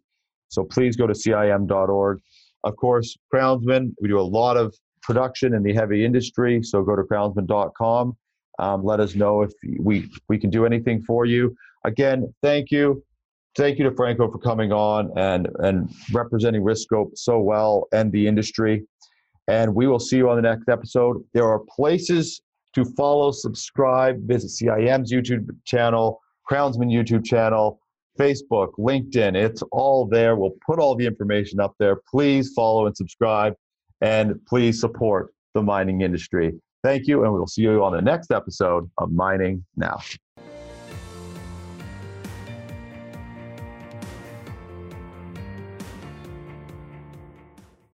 So 0.48 0.62
please 0.62 0.96
go 0.96 1.06
to 1.08 1.14
CIM.org. 1.14 2.20
Of 2.64 2.76
course, 2.76 3.16
Crownsman, 3.32 3.94
we 4.00 4.08
do 4.08 4.20
a 4.20 4.22
lot 4.22 4.56
of 4.56 4.74
production 5.02 5.54
in 5.54 5.62
the 5.62 5.72
heavy 5.72 6.04
industry, 6.04 6.62
so 6.62 6.82
go 6.82 6.96
to 6.96 7.02
crownsman.com. 7.02 8.16
Um, 8.58 8.84
let 8.84 9.00
us 9.00 9.14
know 9.14 9.42
if 9.42 9.52
we, 9.78 10.10
we 10.28 10.38
can 10.38 10.50
do 10.50 10.66
anything 10.66 11.02
for 11.02 11.24
you. 11.24 11.54
Again, 11.84 12.32
thank 12.42 12.70
you. 12.70 13.02
Thank 13.56 13.78
you 13.78 13.84
to 13.84 13.94
Franco 13.94 14.30
for 14.30 14.38
coming 14.38 14.72
on 14.72 15.10
and, 15.16 15.48
and 15.60 15.90
representing 16.12 16.62
Riskope 16.62 17.16
so 17.16 17.38
well 17.40 17.86
and 17.92 18.12
the 18.12 18.26
industry. 18.26 18.84
And 19.48 19.74
we 19.74 19.86
will 19.86 19.98
see 19.98 20.16
you 20.16 20.28
on 20.28 20.36
the 20.36 20.42
next 20.42 20.68
episode. 20.68 21.24
There 21.32 21.48
are 21.48 21.60
places 21.60 22.40
to 22.74 22.84
follow, 22.84 23.30
subscribe, 23.30 24.20
visit 24.26 24.50
CIM's 24.50 25.12
YouTube 25.12 25.48
channel, 25.64 26.20
Crownsman 26.48 26.90
YouTube 26.90 27.24
channel, 27.24 27.80
Facebook, 28.18 28.72
LinkedIn. 28.78 29.34
It's 29.34 29.62
all 29.72 30.06
there. 30.06 30.36
We'll 30.36 30.56
put 30.66 30.78
all 30.78 30.94
the 30.94 31.06
information 31.06 31.60
up 31.60 31.74
there. 31.78 31.96
Please 32.10 32.52
follow 32.54 32.86
and 32.86 32.96
subscribe, 32.96 33.54
and 34.00 34.34
please 34.46 34.80
support 34.80 35.32
the 35.54 35.62
mining 35.62 36.02
industry. 36.02 36.54
Thank 36.84 37.06
you, 37.06 37.24
and 37.24 37.32
we'll 37.32 37.46
see 37.46 37.62
you 37.62 37.82
on 37.82 37.92
the 37.92 38.02
next 38.02 38.30
episode 38.30 38.88
of 38.98 39.10
Mining 39.10 39.64
Now. 39.76 39.98